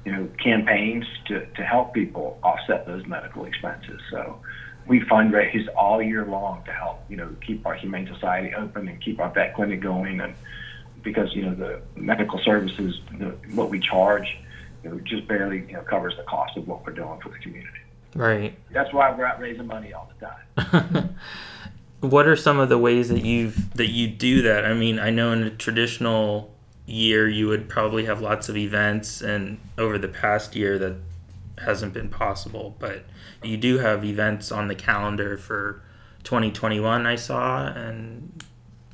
[0.05, 4.01] you know campaigns to to help people offset those medical expenses.
[4.11, 4.41] So
[4.87, 9.01] we fundraise all year long to help you know keep our humane society open and
[9.01, 10.35] keep our vet clinic going and
[11.03, 14.39] because you know the medical services the, what we charge
[14.83, 17.39] you know, just barely you know covers the cost of what we're doing for the
[17.39, 17.79] community.
[18.15, 18.59] Right.
[18.73, 21.17] That's why we're out raising money all the time.
[22.01, 24.65] what are some of the ways that you've that you do that?
[24.65, 26.55] I mean, I know in a traditional
[26.87, 30.97] year you would probably have lots of events, and over the past year that
[31.59, 32.77] hasn't been possible.
[32.79, 33.05] But
[33.43, 35.83] you do have events on the calendar for
[36.25, 37.07] 2021.
[37.07, 38.43] I saw, and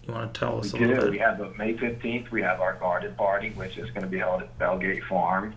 [0.06, 1.02] you want to tell us we a little do.
[1.02, 1.10] bit?
[1.12, 2.30] We have a May 15th.
[2.30, 5.54] We have our garden party, which is going to be held at Bellgate Farm.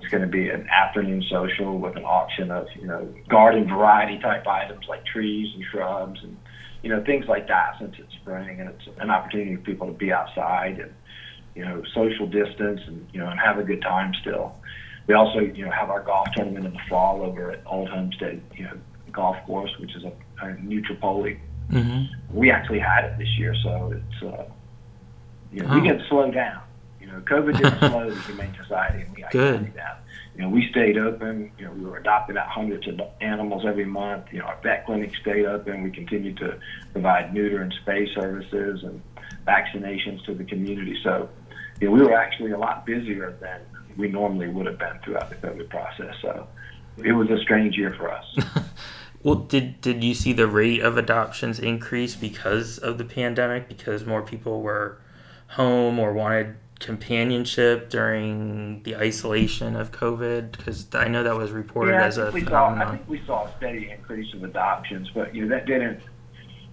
[0.00, 4.18] It's going to be an afternoon social with an auction of you know garden variety
[4.18, 6.36] type items like trees and shrubs and
[6.82, 9.92] you know, things like that since it's spring and it's an opportunity for people to
[9.92, 10.92] be outside and,
[11.54, 14.54] you know, social distance and, you know, and have a good time still.
[15.06, 18.42] We also, you know, have our golf tournament in the fall over at Old Homestead,
[18.54, 18.78] you know,
[19.10, 20.12] golf course, which is a,
[20.44, 21.40] a New Tripoli.
[21.70, 22.36] Mm-hmm.
[22.36, 24.44] We actually had it this year, so it's, uh,
[25.52, 25.80] you know, oh.
[25.80, 26.62] we get to slow down.
[27.08, 29.74] You know, COVID didn't slow the Humane Society, and we Good.
[29.74, 29.96] down
[30.38, 31.50] you know, we stayed open.
[31.58, 34.26] You know, we were adopting out hundreds of animals every month.
[34.30, 35.82] You know, our vet clinic stayed open.
[35.82, 36.60] We continued to
[36.92, 39.02] provide neuter and spay services and
[39.44, 40.96] vaccinations to the community.
[41.02, 41.28] So,
[41.80, 43.62] you know, we were actually a lot busier than
[43.96, 46.14] we normally would have been throughout the COVID process.
[46.22, 46.46] So,
[46.98, 48.38] it was a strange year for us.
[49.24, 53.66] well, did did you see the rate of adoptions increase because of the pandemic?
[53.66, 55.00] Because more people were
[55.48, 60.52] home or wanted companionship during the isolation of COVID?
[60.52, 62.86] Because I know that was reported yeah, as a we phenomenon.
[62.86, 66.00] Saw, I think we saw a steady increase of adoptions, but you know that didn't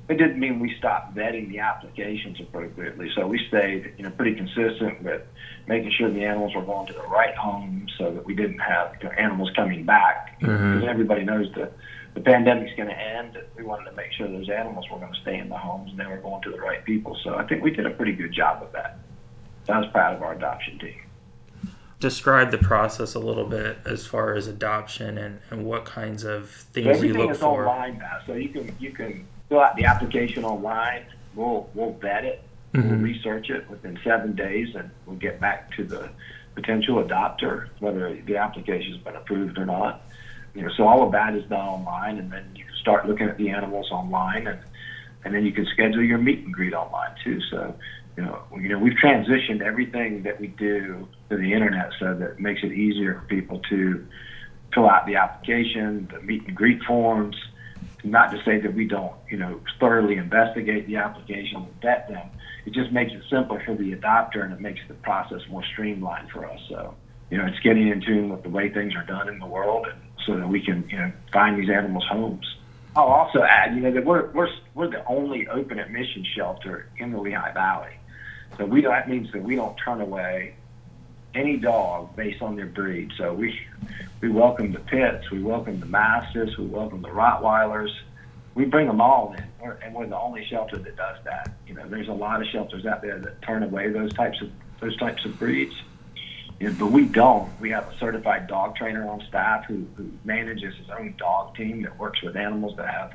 [0.07, 3.09] it didn't mean we stopped vetting the applications appropriately.
[3.15, 5.23] So we stayed, you know, pretty consistent with
[5.67, 8.95] making sure the animals were going to the right home, so that we didn't have
[9.01, 10.39] you know, animals coming back.
[10.39, 10.87] Because Mhm.
[10.87, 11.71] everybody knows the
[12.13, 13.37] the pandemic's going to end.
[13.57, 15.99] We wanted to make sure those animals were going to stay in the homes and
[15.99, 17.17] they were going to the right people.
[17.23, 18.99] So I think we did a pretty good job of that.
[19.65, 21.01] So I was proud of our adoption team.
[21.99, 26.49] Describe the process a little bit as far as adoption and, and what kinds of
[26.51, 27.67] So things you everything look is for.
[27.67, 31.05] online now, so you can you can fill out the application online.
[31.33, 32.43] We'll we'll vet it,
[32.73, 33.01] we'll Mhm.
[33.03, 36.09] research it within seven days, and we'll get back to the
[36.53, 40.01] potential adopter whether the application's been approved or not.
[40.53, 43.27] You know, so all of that is done online, and then you can start looking
[43.29, 44.59] at the animals online, and
[45.23, 47.39] and then you can schedule your meet and greet online too.
[47.49, 47.73] So.
[48.17, 52.31] You know, you know, we've transitioned everything that we do to the internet so that
[52.31, 54.07] it makes it easier for people to
[54.73, 57.35] fill out the application, the meet and greet forms.
[58.03, 62.29] Not to say that we don't, you know, thoroughly investigate the application and vet them.
[62.65, 66.29] It just makes it simpler for the adopter and it makes the process more streamlined
[66.29, 66.59] for us.
[66.69, 66.95] So,
[67.29, 69.87] you know, it's getting in tune with the way things are done in the world,
[69.87, 72.45] and so that we can, you know, find these animals homes.
[72.95, 77.11] I'll also add, you know, that we're we're we're the only open admission shelter in
[77.11, 77.91] the Lehigh Valley.
[78.57, 80.55] So we that means that we don't turn away
[81.33, 83.11] any dog based on their breed.
[83.17, 83.59] So we
[84.21, 87.91] we welcome the pits, we welcome the mastiffs, we welcome the Rottweilers.
[88.55, 91.51] We bring them all in, we're, and we're the only shelter that does that.
[91.67, 94.49] You know, there's a lot of shelters out there that turn away those types of
[94.79, 95.75] those types of breeds.
[96.59, 97.49] You but we don't.
[97.59, 101.81] We have a certified dog trainer on staff who, who manages his own dog team
[101.81, 103.13] that works with animals that have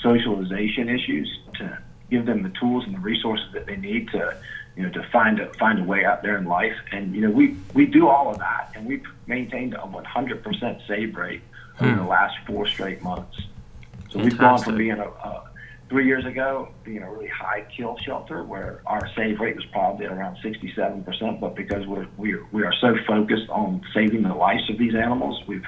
[0.00, 1.78] socialization issues to
[2.10, 4.36] give them the tools and the resources that they need to
[4.78, 6.76] you know, to find a find a way out there in life.
[6.92, 11.16] And you know, we we do all of that, and we've maintained a 100% save
[11.16, 11.42] rate
[11.80, 11.98] over Hmm.
[11.98, 13.36] the last four straight months.
[14.10, 15.42] So we've gone from being a, a
[15.88, 20.06] three years ago being a really high kill shelter where our save rate was probably
[20.06, 24.70] around 67%, but because we're we are, we are so focused on saving the lives
[24.70, 25.66] of these animals, we've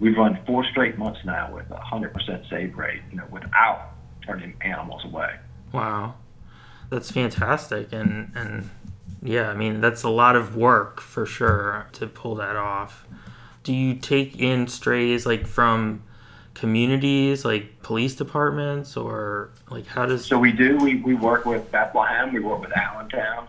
[0.00, 3.92] we've run four straight months now with a 100% save rate, you know, without
[4.26, 5.30] turning animals away.
[5.72, 6.14] Wow,
[6.90, 8.70] that's fantastic, and and
[9.22, 13.06] yeah, I mean that's a lot of work for sure to pull that off.
[13.64, 16.02] Do you take in strays like from
[16.54, 20.24] communities, like police departments, or like how does?
[20.24, 20.76] So we do.
[20.78, 22.32] We, we work with Bethlehem.
[22.32, 23.48] We work with Allentown.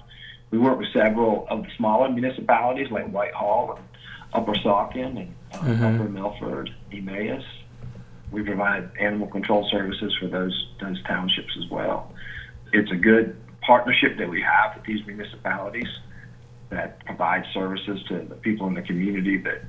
[0.51, 3.86] We work with several of the smaller municipalities like Whitehall and
[4.34, 5.95] Upper Saucon and uh, Mhm.
[5.95, 7.43] Upper Milford, Emmaus.
[8.32, 12.13] We provide animal control services for those those townships as well.
[12.73, 15.88] It's a good partnership that we have with these municipalities
[16.69, 19.61] that provide services to the people in the community that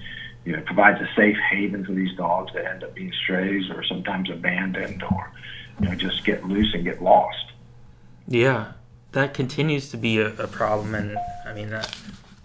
[0.44, 3.82] you know provides a safe haven for these dogs that end up being strays or
[3.84, 5.30] sometimes abandoned or
[5.80, 7.52] you know just get loose and get lost.
[8.28, 8.72] Yeah,
[9.12, 11.94] that continues to be a, a problem, and I mean that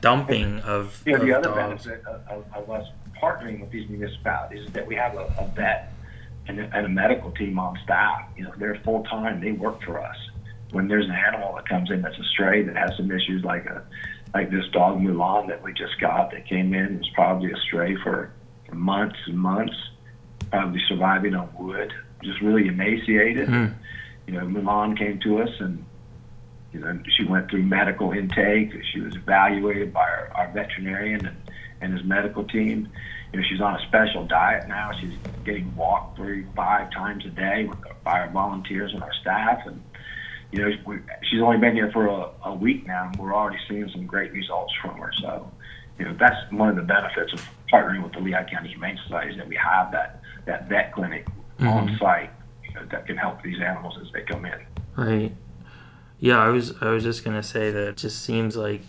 [0.02, 1.86] dumping of, You know, the other dogs.
[1.86, 2.88] benefit of, of, of us
[3.22, 5.92] partnering with these municipalities is that we have a, a vet
[6.48, 8.28] and a, and a medical team on staff.
[8.38, 9.42] You know, they're full time.
[9.42, 10.16] They work for us.
[10.72, 13.66] When there's an animal that comes in that's a stray that has some issues, like
[13.66, 13.84] a
[14.34, 17.96] like this dog Mulan that we just got that came in was probably a stray
[17.96, 18.34] for,
[18.68, 19.76] for months and months,
[20.52, 23.48] probably surviving on wood, just really emaciated.
[23.48, 23.68] Hmm.
[24.28, 25.86] You know, Mulan came to us and
[26.74, 28.74] you know, she went through medical intake.
[28.92, 31.38] She was evaluated by our, our veterinarian and,
[31.80, 32.90] and his medical team.
[33.36, 34.92] You know, she's on a special diet now.
[34.98, 35.12] She's
[35.44, 39.60] getting walked three, five times a day with, by our volunteers and our staff.
[39.66, 39.84] And,
[40.54, 43.58] you know, we, she's only been here for a, a week now, and we're already
[43.68, 45.12] seeing some great results from her.
[45.20, 45.52] So,
[46.00, 49.32] you know, that's one of the benefits of partnering with the Lehigh County Humane Society
[49.32, 51.28] is that we have that, that vet clinic
[51.60, 52.00] on Mhm.
[52.00, 52.30] site
[52.64, 54.60] you know, that can help these animals as they come in.
[54.96, 55.36] Right.
[56.20, 58.82] Yeah, I was I was just gonna say that it just seems like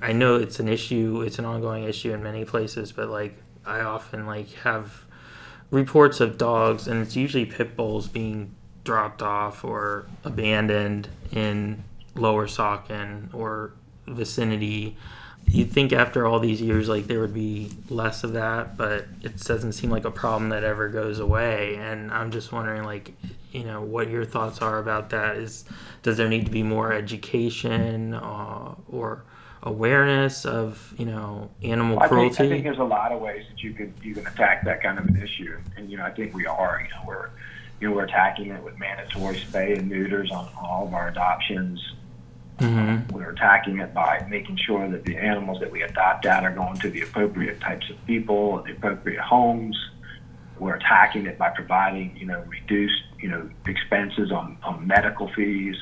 [0.00, 3.80] I know it's an issue, it's an ongoing issue in many places, but like I
[3.80, 5.04] often like have
[5.70, 8.54] reports of dogs and it's usually pit bulls being
[8.84, 13.72] dropped off or abandoned in lower Saucon or
[14.06, 14.96] vicinity.
[15.46, 19.38] You'd think after all these years like there would be less of that, but it
[19.40, 21.76] doesn't seem like a problem that ever goes away.
[21.76, 23.12] And I'm just wondering like
[23.52, 25.64] you know what your thoughts are about that is
[26.02, 29.24] does there need to be more education uh, or
[29.62, 33.44] awareness of you know animal I think, cruelty I think there's a lot of ways
[33.50, 36.10] that you could you can attack that kind of an issue, and you know I
[36.10, 36.80] think we are.
[36.82, 37.30] You know we're
[37.80, 41.80] you know we're attacking it with mandatory spay and neuters on all of our adoptions.
[42.60, 46.52] hmm We're attacking it by making sure that the animals that we adopt out are
[46.52, 49.76] going to the appropriate types of people, the appropriate homes.
[50.58, 55.76] we're attacking it by providing, you know, reduced, you know, expenses on, on medical fees.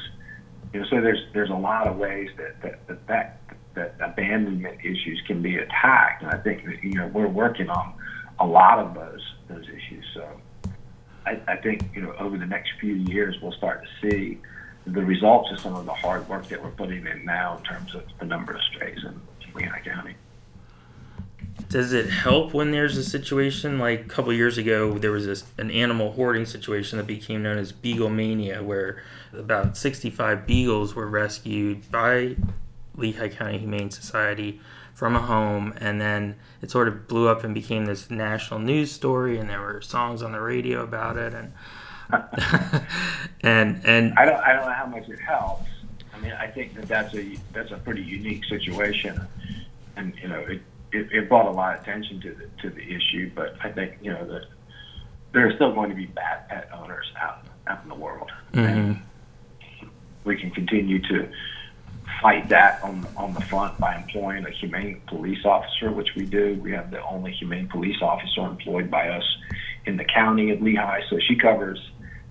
[0.73, 3.41] You know, so there's there's a lot of ways that that that, that,
[3.77, 7.95] that abandonment issues can be attacked, and I think that you know we're working on
[8.41, 10.05] a lot of those those issues.
[10.15, 10.29] So
[11.25, 14.41] I, I think you know over the next few years we'll start to see
[14.87, 17.95] the results of some of the hard work that we're putting in now in terms
[17.95, 19.21] of the number of strays in
[19.55, 20.15] Lehigh County.
[21.69, 24.99] Does it help when there's a situation like a couple years ago?
[24.99, 29.03] There was this, an animal hoarding situation that became known as Beagle Mania, where
[29.33, 32.37] about 65 beagles were rescued by
[32.97, 34.61] Lehigh County Humane Society
[34.95, 38.91] from a home, and then it sort of blew up and became this national news
[38.91, 41.53] story, and there were songs on the radio about it, and
[43.43, 45.69] and and I don't I don't know how much it helps.
[46.15, 49.21] I mean, I think that that's a that's a pretty unique situation,
[49.97, 52.83] and you know it it, it brought a lot of attention to the to the
[52.83, 53.31] issue.
[53.35, 54.47] But I think you know that
[55.33, 58.61] there are still going to be bad pet owners out out in the world, mm-hmm.
[58.61, 59.03] and
[60.25, 61.29] we can continue to
[62.21, 66.59] fight that on on the front by employing a humane police officer, which we do.
[66.63, 69.25] We have the only humane police officer employed by us
[69.87, 71.79] in the county of Lehigh, so she covers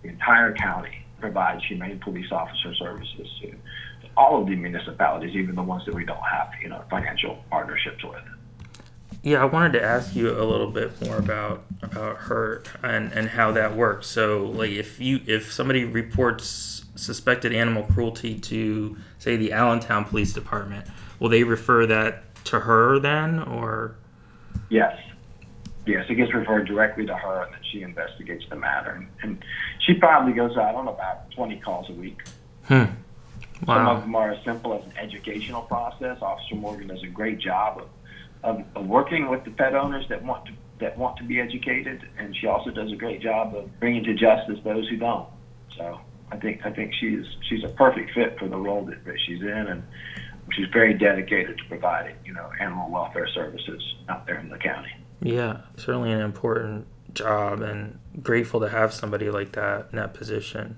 [0.03, 3.53] the entire county, provides humane police officer services to
[4.17, 8.03] all of the municipalities, even the ones that we don't have, you know, financial partnerships
[8.03, 8.23] with.
[9.23, 13.27] Yeah, I wanted to ask you a little bit more about about her and and
[13.27, 14.07] how that works.
[14.07, 20.33] So, like, if you if somebody reports suspected animal cruelty to, say, the Allentown Police
[20.33, 20.87] Department,
[21.19, 23.95] will they refer that to her then, or?
[24.69, 24.97] Yes,
[25.85, 28.91] yes, it gets referred directly to her, and then she investigates the matter.
[28.91, 29.45] And, and
[29.79, 32.21] she probably goes out on about twenty calls a week.
[32.65, 32.85] Hmm.
[33.65, 33.77] Wow.
[33.77, 36.17] Some of them are as simple as an educational process.
[36.21, 37.87] Officer Morgan does a great job of
[38.43, 42.07] of, of working with the pet owners that want to that want to be educated,
[42.17, 45.27] and she also does a great job of bringing to justice those who don't.
[45.77, 45.99] So
[46.31, 49.41] I think I think she's she's a perfect fit for the role that, that she's
[49.41, 49.83] in, and
[50.51, 54.91] she's very dedicated to providing you know animal welfare services out there in the county.
[55.21, 60.77] Yeah, certainly an important job, and grateful to have somebody like that in that position.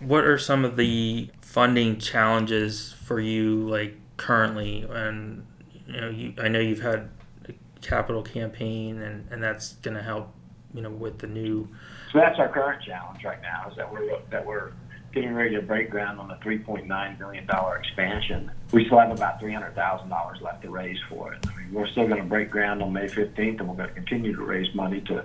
[0.00, 5.46] What are some of the funding challenges for you, like currently, and
[5.86, 7.10] you know, you, I know you've had
[7.48, 10.32] a capital campaign, and, and that's going to help,
[10.74, 11.68] you know, with the new.
[12.12, 14.72] So that's our current challenge right now is that we're that we're
[15.14, 18.50] getting ready to break ground on the 3.9 billion dollar expansion.
[18.70, 21.46] We still have about 300 thousand dollars left to raise for it.
[21.46, 23.94] I mean, we're still going to break ground on May 15th, and we're going to
[23.94, 25.24] continue to raise money to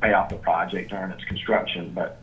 [0.00, 1.90] pay off the project during its construction.
[1.92, 2.20] But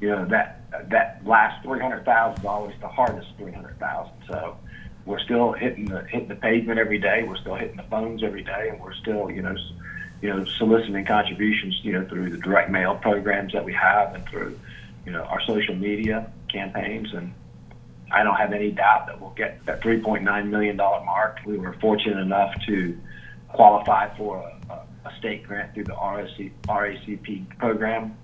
[0.00, 4.14] you know that that last 300 thousand dollars, the hardest 300 thousand.
[4.28, 4.56] So
[5.04, 7.24] we're still hitting the hitting the pavement every day.
[7.26, 9.56] We're still hitting the phones every day, and we're still you know
[10.22, 14.26] you know soliciting contributions you know through the direct mail programs that we have and
[14.28, 14.58] through
[15.04, 17.34] you know our social media campaigns and.
[18.14, 21.38] I don't have any doubt that we'll get that 3.9 million dollar mark.
[21.46, 22.98] We were fortunate enough to
[23.48, 28.14] qualify for a, a, a state grant through the RSC, RACP program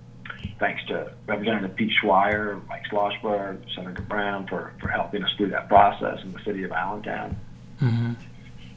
[0.58, 5.68] thanks to Representative Pete Schweyer, Mike Schlossberg, Senator Browne for, for helping us through that
[5.68, 7.36] process in the city of Allentown.
[7.80, 8.12] Mm-hmm.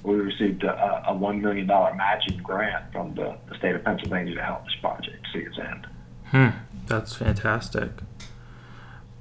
[0.04, 4.44] We received a, a $1 million matching grant from the, the state of Pennsylvania to
[4.44, 5.88] help this project see its end.
[6.26, 6.50] Hmm.
[6.88, 7.90] That's fantastic.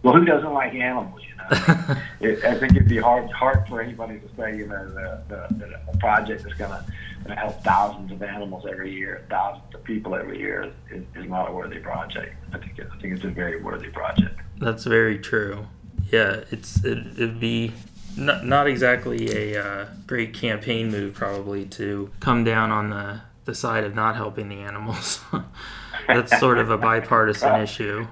[0.03, 1.21] Well, who doesn't like animals?
[1.29, 4.89] You know, it, I think it'd be hard hard for anybody to say, you know,
[4.89, 6.85] the, the, the, the project is going to
[7.25, 11.29] going to help thousands of animals every year, thousands of people every year is, is
[11.29, 12.35] not a worthy project.
[12.53, 14.41] I think it, I think it's a very worthy project.
[14.59, 15.67] That's very true.
[16.11, 17.73] Yeah, it's it, it'd be
[18.17, 23.55] not not exactly a uh, great campaign move probably to come down on the the
[23.55, 25.21] side of not helping the animals.
[26.07, 28.07] That's sort of a bipartisan issue,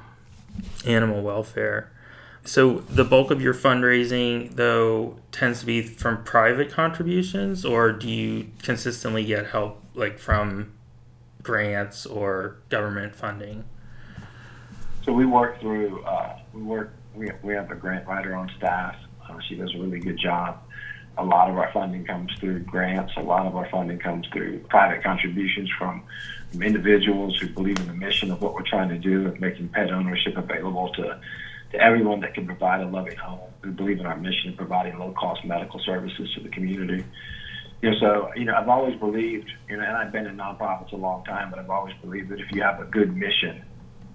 [0.87, 1.91] animal welfare.
[2.45, 8.09] So the bulk of your fundraising, though, tends to be from private contributions, or do
[8.09, 10.73] you consistently get help like from
[11.43, 13.65] grants or government funding?
[15.05, 16.03] So we work through.
[16.05, 16.93] Uh, we work.
[17.15, 18.97] We we have a grant writer on staff.
[19.29, 20.63] Uh, she does a really good job.
[21.17, 23.13] A lot of our funding comes through grants.
[23.17, 26.05] A lot of our funding comes through private contributions from,
[26.53, 29.69] from individuals who believe in the mission of what we're trying to do of making
[29.71, 31.19] pet ownership available to
[31.73, 33.41] to everyone that can provide a loving home.
[33.63, 37.05] We believe in our mission of providing low cost medical services to the community.
[37.83, 40.93] You know, so you know, I've always believed, you know, and I've been in nonprofits
[40.93, 43.63] a long time, but I've always believed that if you have a good mission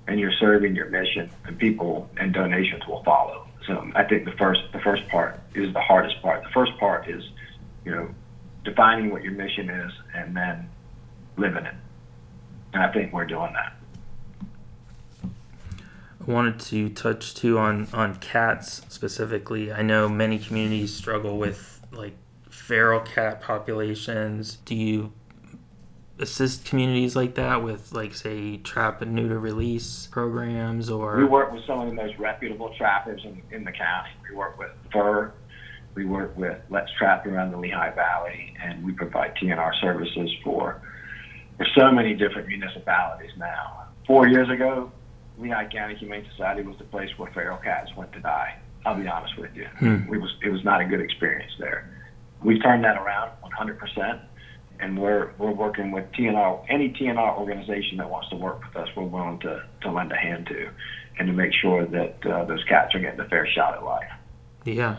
[0.07, 3.47] and you're serving your mission, and people and donations will follow.
[3.68, 6.43] So I think the first the first part is the hardest part.
[6.43, 7.24] The first part is,
[7.86, 8.09] you know,
[8.64, 10.70] defining what your mission is and then
[11.38, 11.76] living it.
[12.74, 13.76] And I think we're doing that.
[15.24, 19.72] I wanted to touch too on on cats specifically.
[19.72, 22.14] I know many communities struggle with like
[22.49, 24.57] feral cat populations.
[24.66, 25.11] Do you
[26.20, 31.51] assist communities like that with like say trap and neuter release programs or we work
[31.51, 34.11] with some of the most reputable trappers in, in the county.
[34.30, 35.34] We work with fur
[35.95, 40.82] we work with let's trap around the lehigh valley and we provide tnr services for
[41.57, 43.88] for so many different municipalities now.
[44.05, 44.91] Four years ago
[45.39, 48.59] lehigh county humane society was the place where feral cats went to die.
[48.86, 49.66] I'll be honest with you.
[49.80, 50.14] Hmm.
[50.14, 51.89] it was it was not a good experience there.
[52.43, 54.20] We've turned that around 100%
[54.80, 56.65] and we're we're working with TNR.
[56.69, 60.17] Any TNR organization that wants to work with us, we're willing to to lend a
[60.17, 60.69] hand to,
[61.17, 64.11] and to make sure that uh, those cats are getting a fair shot at life.
[64.65, 64.97] Yeah.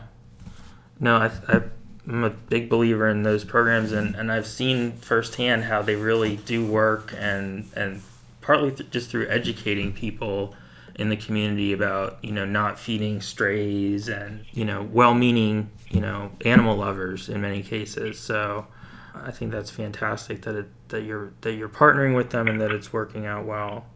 [1.01, 1.63] No, I, I,
[2.07, 6.37] I'm a big believer in those programs, and, and I've seen firsthand how they really
[6.37, 8.03] do work, and and
[8.41, 10.55] partly th- just through educating people
[10.97, 16.31] in the community about you know not feeding strays and you know well-meaning you know
[16.45, 18.19] animal lovers in many cases.
[18.19, 18.67] So
[19.15, 22.73] I think that's fantastic that it that you're that you're partnering with them and that
[22.73, 23.87] it's working out well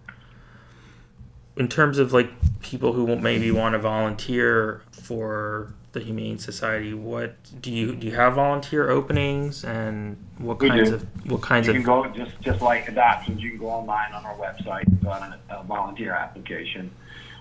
[1.58, 7.34] in terms of like people who maybe want to volunteer for the Humane Society, what
[7.60, 8.06] do you do?
[8.06, 10.94] You have volunteer openings, and what We kinds do.
[10.96, 13.42] of what kinds You of can go just just like adoptions.
[13.42, 16.90] You can go online on our website, fill out a, a volunteer application.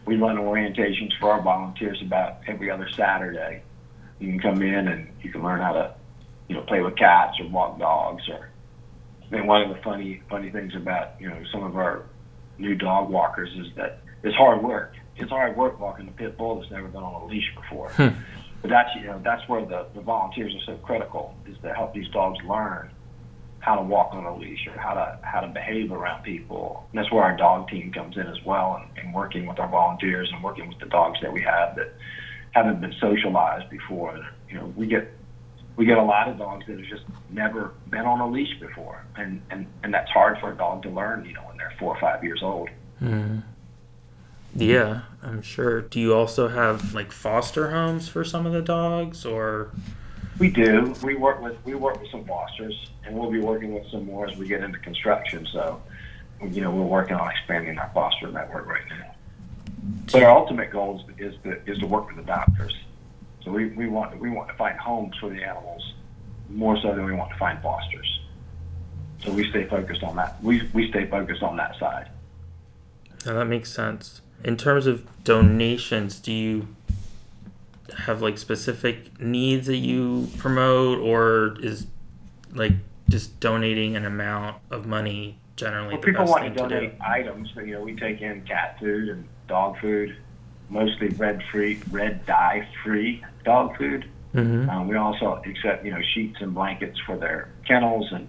[0.06, 3.62] We run orientations for our volunteers about every other Saturday.
[4.20, 5.94] You can come in and you can learn how to,
[6.48, 8.24] you know, play with cats or walk dogs.
[8.30, 8.50] Or
[9.32, 12.04] and one of the funny funny things about you know some of our
[12.58, 14.94] new dog walkers is that it's hard work.
[15.16, 17.90] It's hard work walking a pit bull that's never been on a leash before.
[17.92, 18.10] Hmm.
[18.62, 21.94] But that's you know that's where the, the volunteers are so critical is to help
[21.94, 22.90] these dogs learn
[23.60, 26.86] how to walk on a leash or how to how to behave around people.
[26.92, 29.68] And that's where our dog team comes in as well, and, and working with our
[29.68, 31.94] volunteers and working with the dogs that we have that
[32.52, 34.20] haven't been socialized before.
[34.50, 35.12] You know, we get
[35.78, 39.06] we get a lot of dogs that have just never been on a leash before,
[39.16, 41.24] and and and that's hard for a dog to learn.
[41.24, 42.70] You know, when they're four or five years old.
[43.00, 43.40] Hmm.
[44.56, 45.82] Yeah, I'm sure.
[45.82, 49.72] Do you also have like foster homes for some of the dogs, or
[50.40, 50.96] We do.
[51.04, 54.28] We work with we work with some fosters, and we'll be working with some more
[54.28, 55.48] as we get into construction.
[55.52, 55.82] So,
[56.42, 59.14] you know, we're working on expanding our foster network right now.
[60.12, 62.76] But our ultimate goal is, is to is to work with the doctors.
[63.44, 65.94] So we, we want we want to find homes for the animals
[66.50, 68.20] more so than we want to find fosters.
[69.24, 70.42] So we stay focused on that.
[70.44, 72.10] We we stay focused on that side.
[73.26, 74.22] Now that makes sense.
[74.44, 76.68] In terms of donations, do you
[78.06, 81.88] have like specific needs that you promote, or is
[82.54, 82.74] like
[83.10, 86.76] just donating an amount of money generally Well, the people best want to thing to
[86.76, 86.88] do?
[86.88, 87.50] donate items.
[87.56, 90.16] So, you know, we take in cat food and dog food,
[90.70, 94.10] mostly red free, red dye free dog food.
[94.34, 94.70] Mm-hmm.
[94.70, 98.28] Um, we also accept, you know, sheets and blankets for their kennels and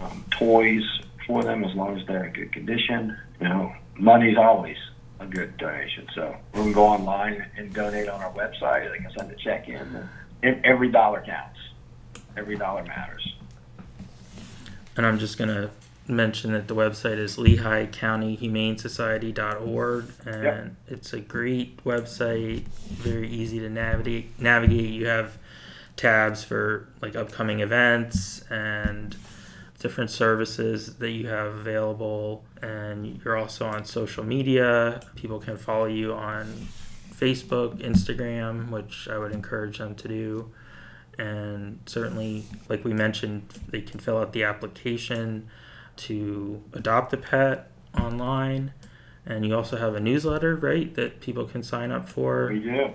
[0.00, 0.82] um, toys
[1.26, 3.16] for them as long as they're in good condition.
[3.40, 4.76] You know, money's always
[5.20, 6.06] a good donation.
[6.14, 8.90] So we can go online and donate on our website.
[8.90, 10.08] They can send a check in.
[10.42, 11.58] Every dollar counts.
[12.36, 13.34] Every dollar matters.
[14.96, 15.70] And I'm just gonna
[16.08, 20.70] mention that the website is LehighCountyHumaneSociety.org, and Yep.
[20.88, 24.38] it's a great website, very easy to navigate.
[24.40, 24.90] Navigate.
[24.90, 25.36] You have
[25.96, 29.16] tabs for like upcoming events and
[29.80, 35.00] different services that you have available, and you're also on social media.
[35.14, 36.66] People can follow you on
[37.14, 40.50] Facebook, Instagram, which I would encourage them to do
[41.20, 45.48] and certainly like we mentioned they can fill out the application
[45.98, 48.72] to adopt a pet online
[49.26, 52.90] and you also have a newsletter right that people can sign up for We do.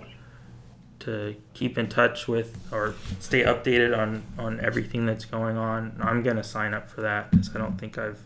[1.00, 6.22] to keep in touch with or stay updated on on everything that's going on i'm
[6.22, 8.20] going to sign up for that because i don't think i've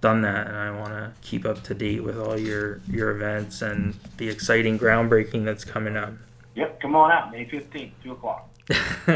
[0.00, 3.62] done that and i want to keep up to date with all your your events
[3.62, 6.12] and the exciting groundbreaking that's coming up
[6.56, 8.50] Yep, come on out, May 15th, 2 o'clock.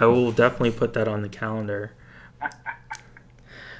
[0.00, 1.90] I will definitely put that on the calendar.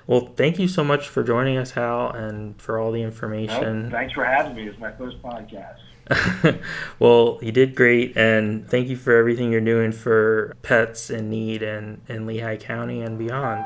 [0.07, 3.91] Well, thank you so much for joining us, Hal, and for all the information.
[3.91, 4.67] thanks for having me.
[4.67, 5.79] It's my first podcast.
[6.99, 11.63] well, you did great, and thank you for everything you're doing for pets in need
[11.63, 13.65] and in Lehigh County and beyond.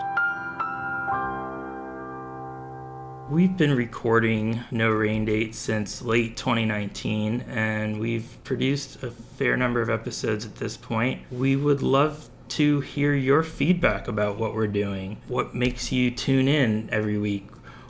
[3.28, 9.80] We've been recording No Rain Date since late 2019, and we've produced a fair number
[9.80, 11.22] of episodes at this point.
[11.32, 15.18] We would love to hear your feedback about what we're doing.
[15.28, 17.48] What makes you tune in every week?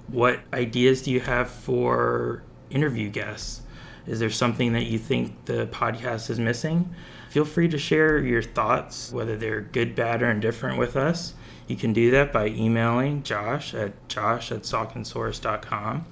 [0.08, 3.62] What ideas do you have for interview guests?
[4.06, 6.94] Is there something that you think the podcast is missing?
[7.30, 11.34] Feel free to share your thoughts, whether they're good, bad, or indifferent, with us.
[11.66, 16.06] You can do that by emailing Josh at josh at sauconsource.com.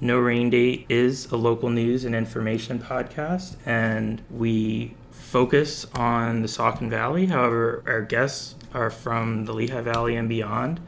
[0.00, 4.94] No Rain Date is a local news and information podcast, and we
[5.32, 7.24] focus on the Saucon Valley.
[7.24, 10.78] However, our guests are from the Lehigh Valley and beyond.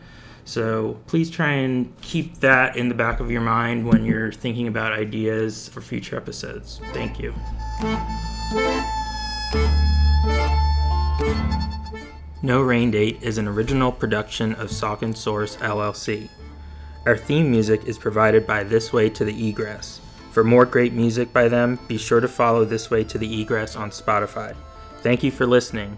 [0.45, 4.69] So please try and keep that in the back of your mind when you're thinking
[4.69, 6.79] about ideas for future episodes.
[6.93, 7.33] Thank you.
[12.43, 16.29] No Rain Date is an original production of Saucon Source LLC.
[17.07, 20.01] Our theme music is provided by This Way to the Egress.
[20.35, 23.77] For more great music by them, be sure to follow This Way to the Egress
[23.77, 24.57] on Spotify.
[25.01, 25.97] Thank you for listening.